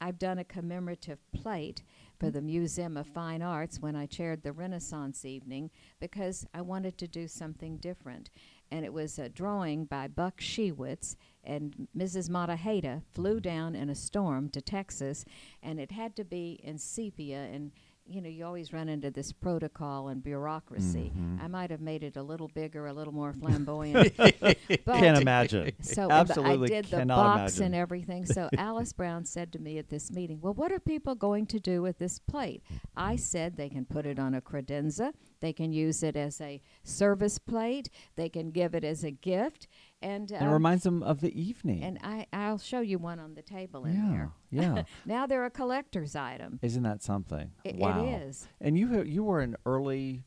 I've 0.00 0.18
done 0.18 0.38
a 0.38 0.44
commemorative 0.44 1.18
plate 1.32 1.82
for 2.18 2.26
mm. 2.26 2.32
the 2.32 2.42
Museum 2.42 2.96
of 2.96 3.06
Fine 3.06 3.42
Arts 3.42 3.80
when 3.80 3.96
I 3.96 4.06
chaired 4.06 4.42
the 4.42 4.52
Renaissance 4.52 5.24
evening 5.24 5.70
because 6.00 6.46
I 6.54 6.60
wanted 6.60 6.98
to 6.98 7.08
do 7.08 7.28
something 7.28 7.78
different. 7.78 8.30
And 8.70 8.84
it 8.84 8.92
was 8.92 9.18
a 9.18 9.28
drawing 9.28 9.86
by 9.86 10.08
Buck 10.08 10.40
Shewitz, 10.40 11.16
and 11.42 11.88
Mrs. 11.96 12.28
Mataheda 12.28 13.02
flew 13.12 13.40
down 13.40 13.74
in 13.74 13.88
a 13.88 13.94
storm 13.94 14.50
to 14.50 14.60
Texas, 14.60 15.24
and 15.62 15.80
it 15.80 15.92
had 15.92 16.14
to 16.16 16.24
be 16.24 16.60
in 16.62 16.76
sepia. 16.78 17.48
And 17.50 17.72
you 18.08 18.20
know, 18.22 18.28
you 18.28 18.44
always 18.46 18.72
run 18.72 18.88
into 18.88 19.10
this 19.10 19.32
protocol 19.32 20.08
and 20.08 20.22
bureaucracy. 20.22 21.12
Mhm. 21.16 21.42
I 21.42 21.48
might 21.48 21.70
have 21.70 21.80
made 21.80 22.02
it 22.02 22.16
a 22.16 22.22
little 22.22 22.48
bigger, 22.48 22.86
a 22.86 22.92
little 22.92 23.12
more 23.12 23.32
flamboyant. 23.40 24.16
but 24.16 24.58
Can't 24.86 25.18
imagine. 25.20 25.72
so 25.82 26.10
Absolutely 26.10 26.74
I 26.76 26.80
did 26.80 26.90
the 26.90 27.04
box 27.06 27.38
imagine. 27.58 27.64
and 27.66 27.74
everything. 27.74 28.26
So 28.26 28.48
Alice 28.58 28.92
Brown 28.92 29.24
said 29.24 29.52
to 29.52 29.58
me 29.58 29.78
at 29.78 29.88
this 29.90 30.10
meeting, 30.10 30.40
"Well, 30.40 30.54
what 30.54 30.72
are 30.72 30.80
people 30.80 31.14
going 31.14 31.46
to 31.46 31.60
do 31.60 31.82
with 31.82 31.98
this 31.98 32.18
plate?" 32.18 32.62
I 32.96 33.16
said 33.16 33.56
they 33.56 33.68
can 33.68 33.84
put 33.84 34.06
it 34.06 34.18
on 34.18 34.34
a 34.34 34.40
credenza, 34.40 35.12
they 35.40 35.52
can 35.52 35.72
use 35.72 36.02
it 36.02 36.16
as 36.16 36.40
a 36.40 36.60
service 36.82 37.38
plate, 37.38 37.90
they 38.16 38.28
can 38.28 38.50
give 38.50 38.74
it 38.74 38.84
as 38.84 39.04
a 39.04 39.10
gift, 39.10 39.66
and 40.02 40.30
it 40.30 40.42
um, 40.42 40.50
reminds 40.50 40.84
them 40.84 41.02
of 41.02 41.20
the 41.20 41.40
evening. 41.40 41.82
and 41.82 41.98
I 42.02 42.26
I'll 42.32 42.58
show 42.58 42.80
you 42.80 42.98
one 42.98 43.18
on 43.18 43.34
the 43.34 43.42
table 43.42 43.84
in 43.84 43.94
yeah, 43.94 44.10
there. 44.10 44.32
yeah. 44.50 44.82
Now 45.06 45.26
they're 45.26 45.44
a 45.44 45.50
collector's 45.50 46.14
item. 46.16 46.58
Isn't 46.62 46.82
that 46.82 47.02
something? 47.02 47.52
It, 47.64 47.76
wow. 47.76 48.04
it 48.04 48.22
is. 48.22 48.48
And 48.60 48.78
you 48.78 48.88
ha- 48.88 49.02
you 49.02 49.24
were 49.24 49.40
an 49.40 49.56
early 49.66 50.24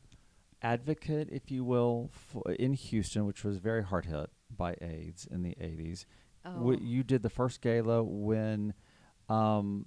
advocate, 0.62 1.28
if 1.30 1.50
you 1.50 1.64
will, 1.64 2.10
for, 2.12 2.52
in 2.52 2.72
Houston, 2.74 3.26
which 3.26 3.44
was 3.44 3.58
very 3.58 3.82
hard 3.82 4.06
hit 4.06 4.30
by 4.54 4.76
AIDS 4.80 5.26
in 5.30 5.42
the 5.42 5.56
80s. 5.60 6.04
Oh. 6.44 6.72
Wh- 6.72 6.82
you 6.82 7.02
did 7.02 7.22
the 7.22 7.30
first 7.30 7.60
gala 7.60 8.02
when 8.02 8.74
um, 9.28 9.86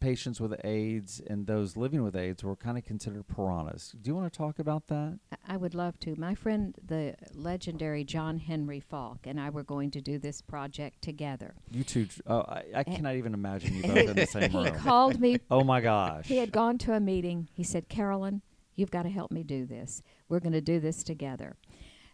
patients 0.00 0.40
with 0.40 0.54
AIDS 0.64 1.20
and 1.26 1.46
those 1.46 1.76
living 1.76 2.02
with 2.02 2.16
AIDS 2.16 2.44
were 2.44 2.56
kind 2.56 2.78
of 2.78 2.84
considered 2.84 3.26
piranhas. 3.28 3.94
Do 4.00 4.08
you 4.08 4.14
want 4.14 4.32
to 4.32 4.36
talk 4.36 4.58
about 4.58 4.86
that? 4.88 5.18
I- 5.48 5.56
would 5.56 5.74
love 5.74 5.98
to. 6.00 6.14
My 6.20 6.34
friend, 6.34 6.76
the 6.86 7.14
legendary 7.34 8.04
John 8.04 8.38
Henry 8.38 8.78
Faulk, 8.78 9.26
and 9.26 9.40
I 9.40 9.48
were 9.48 9.62
going 9.62 9.90
to 9.92 10.02
do 10.02 10.18
this 10.18 10.42
project 10.42 11.00
together. 11.00 11.54
You 11.70 11.82
two, 11.82 12.08
oh, 12.26 12.40
I, 12.40 12.64
I 12.74 12.80
eh. 12.80 12.82
cannot 12.84 13.16
even 13.16 13.32
imagine 13.32 13.74
you 13.74 13.82
both 13.94 13.96
in 13.96 14.16
the 14.16 14.26
same 14.26 14.50
he 14.50 14.58
room. 14.58 14.74
called 14.74 15.18
me 15.18 15.38
Oh 15.50 15.64
my 15.64 15.80
gosh. 15.80 16.26
He 16.26 16.36
had 16.36 16.52
gone 16.52 16.76
to 16.78 16.92
a 16.92 17.00
meeting. 17.00 17.48
He 17.54 17.62
said, 17.64 17.88
Carolyn, 17.88 18.42
You've 18.76 18.90
got 18.90 19.02
to 19.02 19.08
help 19.08 19.32
me 19.32 19.42
do 19.42 19.64
this. 19.64 20.02
We're 20.28 20.40
going 20.40 20.52
to 20.52 20.60
do 20.60 20.78
this 20.78 21.02
together. 21.02 21.56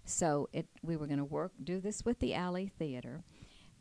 So 0.04 0.48
it, 0.52 0.66
we 0.82 0.96
were 0.96 1.06
going 1.06 1.18
to 1.18 1.24
work, 1.24 1.52
do 1.62 1.80
this 1.80 2.04
with 2.04 2.20
the 2.20 2.34
Alley 2.34 2.70
Theater. 2.78 3.24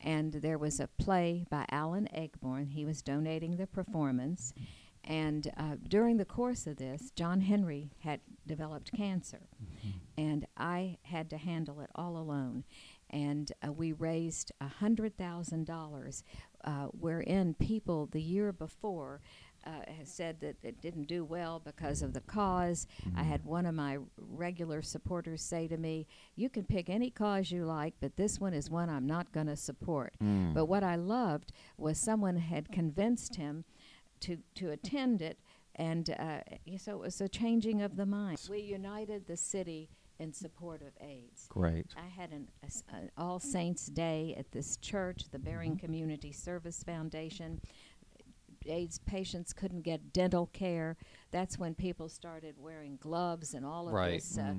And 0.03 0.33
there 0.33 0.57
was 0.57 0.79
a 0.79 0.87
play 0.87 1.45
by 1.49 1.65
Alan 1.69 2.07
Ayckbourn. 2.15 2.71
He 2.71 2.85
was 2.85 3.01
donating 3.01 3.57
the 3.57 3.67
performance. 3.67 4.53
And 5.03 5.51
uh, 5.57 5.75
during 5.87 6.17
the 6.17 6.25
course 6.25 6.67
of 6.67 6.77
this, 6.77 7.11
John 7.11 7.41
Henry 7.41 7.91
had 7.99 8.19
developed 8.45 8.91
cancer. 8.91 9.47
And 10.17 10.45
I 10.57 10.97
had 11.03 11.29
to 11.31 11.37
handle 11.37 11.81
it 11.81 11.89
all 11.95 12.17
alone. 12.17 12.63
And 13.09 13.51
uh, 13.65 13.71
we 13.71 13.91
raised 13.91 14.51
$100,000, 14.61 16.23
uh, 16.63 16.85
wherein 16.87 17.53
people 17.55 18.07
the 18.11 18.21
year 18.21 18.51
before 18.51 19.21
uh, 19.65 19.91
has 19.97 20.11
said 20.11 20.39
that 20.41 20.55
it 20.63 20.81
didn't 20.81 21.05
do 21.07 21.23
well 21.23 21.61
because 21.63 22.01
of 22.01 22.13
the 22.13 22.21
cause. 22.21 22.87
I 23.15 23.23
had 23.23 23.45
one 23.45 23.65
of 23.65 23.75
my 23.75 23.97
regular 24.17 24.81
supporters 24.81 25.41
say 25.41 25.67
to 25.67 25.77
me, 25.77 26.07
You 26.35 26.49
can 26.49 26.63
pick 26.63 26.89
any 26.89 27.09
cause 27.09 27.51
you 27.51 27.65
like, 27.65 27.93
but 27.99 28.15
this 28.17 28.39
one 28.39 28.53
is 28.53 28.69
one 28.69 28.89
I'm 28.89 29.05
not 29.07 29.31
going 29.31 29.47
to 29.47 29.55
support. 29.55 30.15
But 30.19 30.65
what 30.65 30.83
I 30.83 30.95
loved 30.95 31.51
was 31.77 31.97
someone 31.97 32.37
had 32.37 32.71
convinced 32.71 33.35
him 33.35 33.65
to, 34.21 34.37
to 34.55 34.71
attend 34.71 35.21
it, 35.21 35.39
and 35.75 36.09
uh, 36.11 36.39
so 36.77 36.93
it 36.93 36.99
was 36.99 37.21
a 37.21 37.29
changing 37.29 37.81
of 37.81 37.95
the 37.95 38.05
mind. 38.05 38.39
We 38.49 38.59
united 38.59 39.27
the 39.27 39.37
city 39.37 39.89
in 40.19 40.31
support 40.31 40.83
of 40.83 40.89
AIDS. 41.01 41.47
Great. 41.49 41.87
I 41.97 42.07
had 42.07 42.31
an, 42.31 42.47
a 42.63 42.95
an 42.95 43.09
All 43.17 43.39
Saints 43.39 43.87
Day 43.87 44.35
at 44.37 44.51
this 44.51 44.77
church, 44.77 45.23
the 45.31 45.39
Bering 45.39 45.77
Community 45.77 46.31
Service 46.31 46.83
Foundation. 46.83 47.59
AIDS 48.65 48.99
patients 48.99 49.53
couldn't 49.53 49.81
get 49.81 50.13
dental 50.13 50.47
care. 50.47 50.97
That's 51.31 51.57
when 51.57 51.75
people 51.75 52.09
started 52.09 52.55
wearing 52.59 52.97
gloves 52.97 53.53
and 53.53 53.65
all 53.65 53.87
of 53.87 53.93
Right. 53.93 54.19
this 54.19 54.37
uh, 54.37 54.55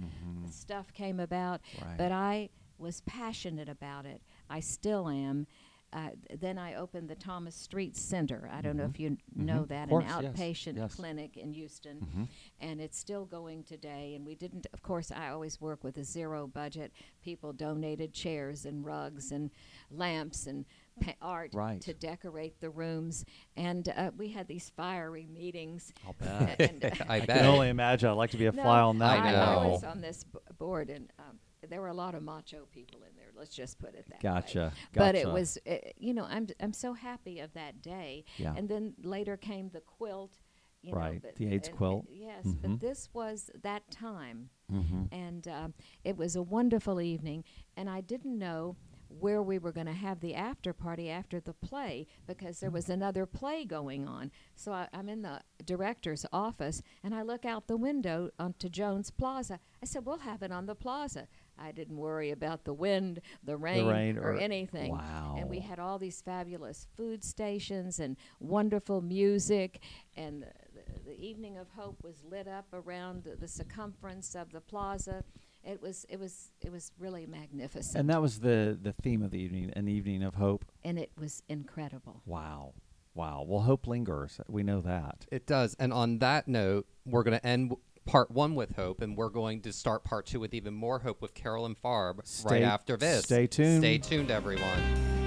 stuff 0.51 0.93
came 0.93 1.21
about. 1.21 1.61
Right. 1.81 1.97
But 1.99 2.13
I 2.13 2.51
was 2.79 3.01
passionate 3.03 3.69
about 3.69 4.07
it. 4.07 4.23
I 4.51 4.61
still 4.61 5.09
am. 5.09 5.47
Uh, 5.95 6.09
then 6.41 6.57
I 6.57 6.75
opened 6.77 7.11
the 7.11 7.15
Thomas 7.15 7.55
Street 7.55 7.97
Center. 7.99 8.49
I 8.51 8.63
don't 8.63 8.79
know 8.79 8.87
if 8.87 8.99
you 8.99 9.09
n- 9.09 9.19
know 9.37 9.65
Mhm. 9.65 9.69
that, 9.69 9.89
course, 9.91 10.05
an 10.07 10.11
outpatient 10.25 10.77
yes. 10.77 10.95
clinic 10.95 11.37
in 11.37 11.53
Houston 11.53 11.99
Mhm. 12.01 12.29
and 12.61 12.81
it's 12.81 12.97
still 12.97 13.27
going 13.27 13.63
today. 13.63 14.15
And 14.15 14.25
we 14.25 14.35
didn't, 14.35 14.67
of 14.73 14.83
course, 14.83 15.13
I 15.13 15.29
always 15.29 15.61
work 15.61 15.85
with 15.85 15.99
a 15.99 16.05
zero 16.05 16.47
budget. 16.47 16.93
People 17.21 17.53
donated 17.53 18.15
chairs 18.15 18.65
and 18.65 18.87
rugs 18.87 19.31
and 19.33 19.51
lamps 19.91 20.47
and 20.47 20.65
pa- 21.01 21.15
art 21.23 21.51
Right. 21.55 21.81
to 21.83 21.95
decorate 21.95 22.61
the 22.61 22.71
rooms. 22.71 23.25
And 23.57 23.89
uh, 23.89 24.11
we 24.17 24.29
had 24.29 24.49
these 24.49 24.71
fiery 24.77 25.27
meetings. 25.27 25.93
I'll 26.07 26.15
bet. 26.15 26.61
and, 26.61 26.85
uh, 26.85 26.91
I 27.09 27.17
I 27.17 27.21
bet. 27.21 27.39
can 27.39 27.47
only 27.47 27.69
imagine. 27.69 28.09
I'd 28.09 28.13
like 28.13 28.31
to 28.31 28.37
be 28.39 28.47
a 28.47 28.53
no, 28.53 28.63
fly 28.63 28.81
on 28.81 28.99
that. 28.99 29.21
I 29.21 29.33
I, 29.33 29.67
was 29.67 29.85
on 29.85 30.01
this 30.01 30.25
b- 30.25 30.39
board, 30.59 30.91
and 30.91 31.11
um, 31.19 31.39
there 31.69 31.81
were 31.81 31.89
a 31.89 31.95
lot 31.95 32.15
of 32.15 32.23
macho 32.23 32.67
people 32.73 33.01
in 33.09 33.15
there. 33.17 33.29
Let's 33.37 33.55
just 33.55 33.79
put 33.79 33.95
it 33.95 34.07
that 34.09 34.23
way. 34.23 34.41
Gotcha. 34.41 34.73
But 34.95 35.15
it 35.15 35.29
was, 35.31 35.59
uh, 35.69 35.77
you 35.97 36.13
know, 36.15 36.25
I'm 36.25 36.47
I'm 36.61 36.73
so 36.73 36.93
happy 36.93 37.41
of 37.41 37.53
that 37.55 37.83
day. 37.83 38.25
Yeah. 38.37 38.55
And 38.57 38.69
then 38.69 38.95
later 39.03 39.37
came 39.37 39.69
the 39.71 39.81
quilt. 39.81 40.39
You 40.85 40.95
Right, 40.95 41.23
but- 41.23 41.37
the 41.37 41.47
AIDS 41.55 41.69
and- 41.69 41.77
quilt. 41.77 42.07
Yes, 42.11 42.45
Mhm. 42.45 42.61
but 42.63 42.81
this 42.81 43.09
was 43.13 43.51
that 43.63 43.89
time, 43.93 44.51
Mhm. 44.73 45.07
and 45.13 45.47
um, 45.47 45.75
it 46.03 46.17
was 46.17 46.35
a 46.35 46.43
wonderful 46.43 47.01
evening. 47.01 47.45
And 47.77 47.89
I 47.89 48.01
didn't 48.01 48.37
know 48.37 48.75
where 49.21 49.43
we 49.43 49.59
were 49.59 49.73
going 49.73 49.87
to 49.87 49.93
have 49.93 50.21
the 50.21 50.35
after 50.35 50.73
party 50.73 51.11
after 51.11 51.41
the 51.41 51.53
play 51.53 52.07
because 52.27 52.61
there 52.61 52.71
was 52.71 52.89
another 52.89 53.27
play 53.27 53.65
going 53.65 54.07
on. 54.09 54.31
So 54.57 54.73
I, 54.73 54.89
I'm 54.93 55.09
in 55.09 55.23
the 55.23 55.41
director's 55.65 56.27
office 56.33 56.83
and 57.03 57.15
I 57.15 57.23
look 57.23 57.45
out 57.45 57.67
the 57.67 57.77
window 57.77 58.31
onto 58.39 58.69
Jones 58.69 59.11
Plaza. 59.11 59.61
I 59.83 59.87
said, 59.87 60.07
"We'll 60.07 60.19
have 60.19 60.43
it 60.43 60.53
on 60.53 60.67
the 60.67 60.75
plaza." 60.75 61.29
I 61.59 61.71
didn't 61.71 61.97
worry 61.97 62.31
about 62.31 62.65
the 62.65 62.73
wind, 62.73 63.21
the 63.45 63.57
rain, 63.57 63.87
rain 63.87 64.19
or, 64.19 64.33
or- 64.33 64.39
anything. 64.39 64.91
And 65.39 65.49
we 65.51 65.61
had 65.61 65.79
all 65.79 65.99
these 65.99 66.21
fabulous 66.21 66.87
food 66.97 67.23
stations 67.23 68.01
and 68.01 68.17
wonderful 68.41 69.01
music, 69.03 69.81
and 70.17 70.43
the, 70.43 70.47
the, 70.75 71.11
the 71.11 71.21
evening 71.21 71.59
of 71.59 71.69
hope 71.77 72.03
was 72.03 72.23
lit 72.25 72.49
up 72.49 72.67
around 72.73 73.25
the, 73.25 73.37
the 73.37 73.49
circumference 73.49 74.35
of 74.35 74.51
the 74.53 74.61
plaza. 74.61 75.25
It 75.65 75.81
was 75.81 76.05
it 76.09 76.19
was 76.19 76.51
it 76.61 76.73
was 76.73 76.91
really 76.99 77.27
magnificent, 77.27 77.97
And 77.97 78.11
that 78.11 78.21
was 78.21 78.41
the 78.41 78.77
the 78.81 78.93
theme 78.93 79.23
of 79.23 79.31
the 79.31 79.39
evening, 79.39 79.73
an 79.77 79.87
evening 79.89 80.23
of 80.23 80.35
hope. 80.35 80.65
and 80.85 80.99
it 80.99 81.13
was 81.19 81.43
incredible. 81.49 82.23
Wow, 82.27 82.75
wow. 83.15 83.45
Well, 83.47 83.61
hope 83.63 83.87
lingers. 83.87 84.41
We 84.49 84.63
know 84.65 84.81
that. 84.81 85.27
It 85.31 85.47
does. 85.47 85.77
And 85.79 85.93
on 85.93 86.19
that 86.19 86.49
note, 86.49 86.87
we're 87.07 87.23
going 87.23 87.39
to 87.39 87.47
end 87.47 87.71
w- 87.71 87.81
part 88.05 88.33
one 88.33 88.57
with 88.57 88.75
hope, 88.75 89.01
and 89.01 89.17
we're 89.17 89.29
going 89.29 89.61
to 89.63 89.73
start 89.73 90.03
part 90.03 90.27
two 90.27 90.41
with 90.41 90.53
even 90.53 90.75
more 90.75 90.99
hope 90.99 91.23
with 91.23 91.33
Carolyn 91.35 91.77
Farb 91.77 92.21
Stay- 92.25 92.51
right 92.55 92.63
after 92.63 92.97
this. 92.97 93.23
stay 93.25 93.47
tuned. 93.47 93.83
Stay 93.83 93.99
tuned, 93.99 94.31
everyone. 94.33 95.22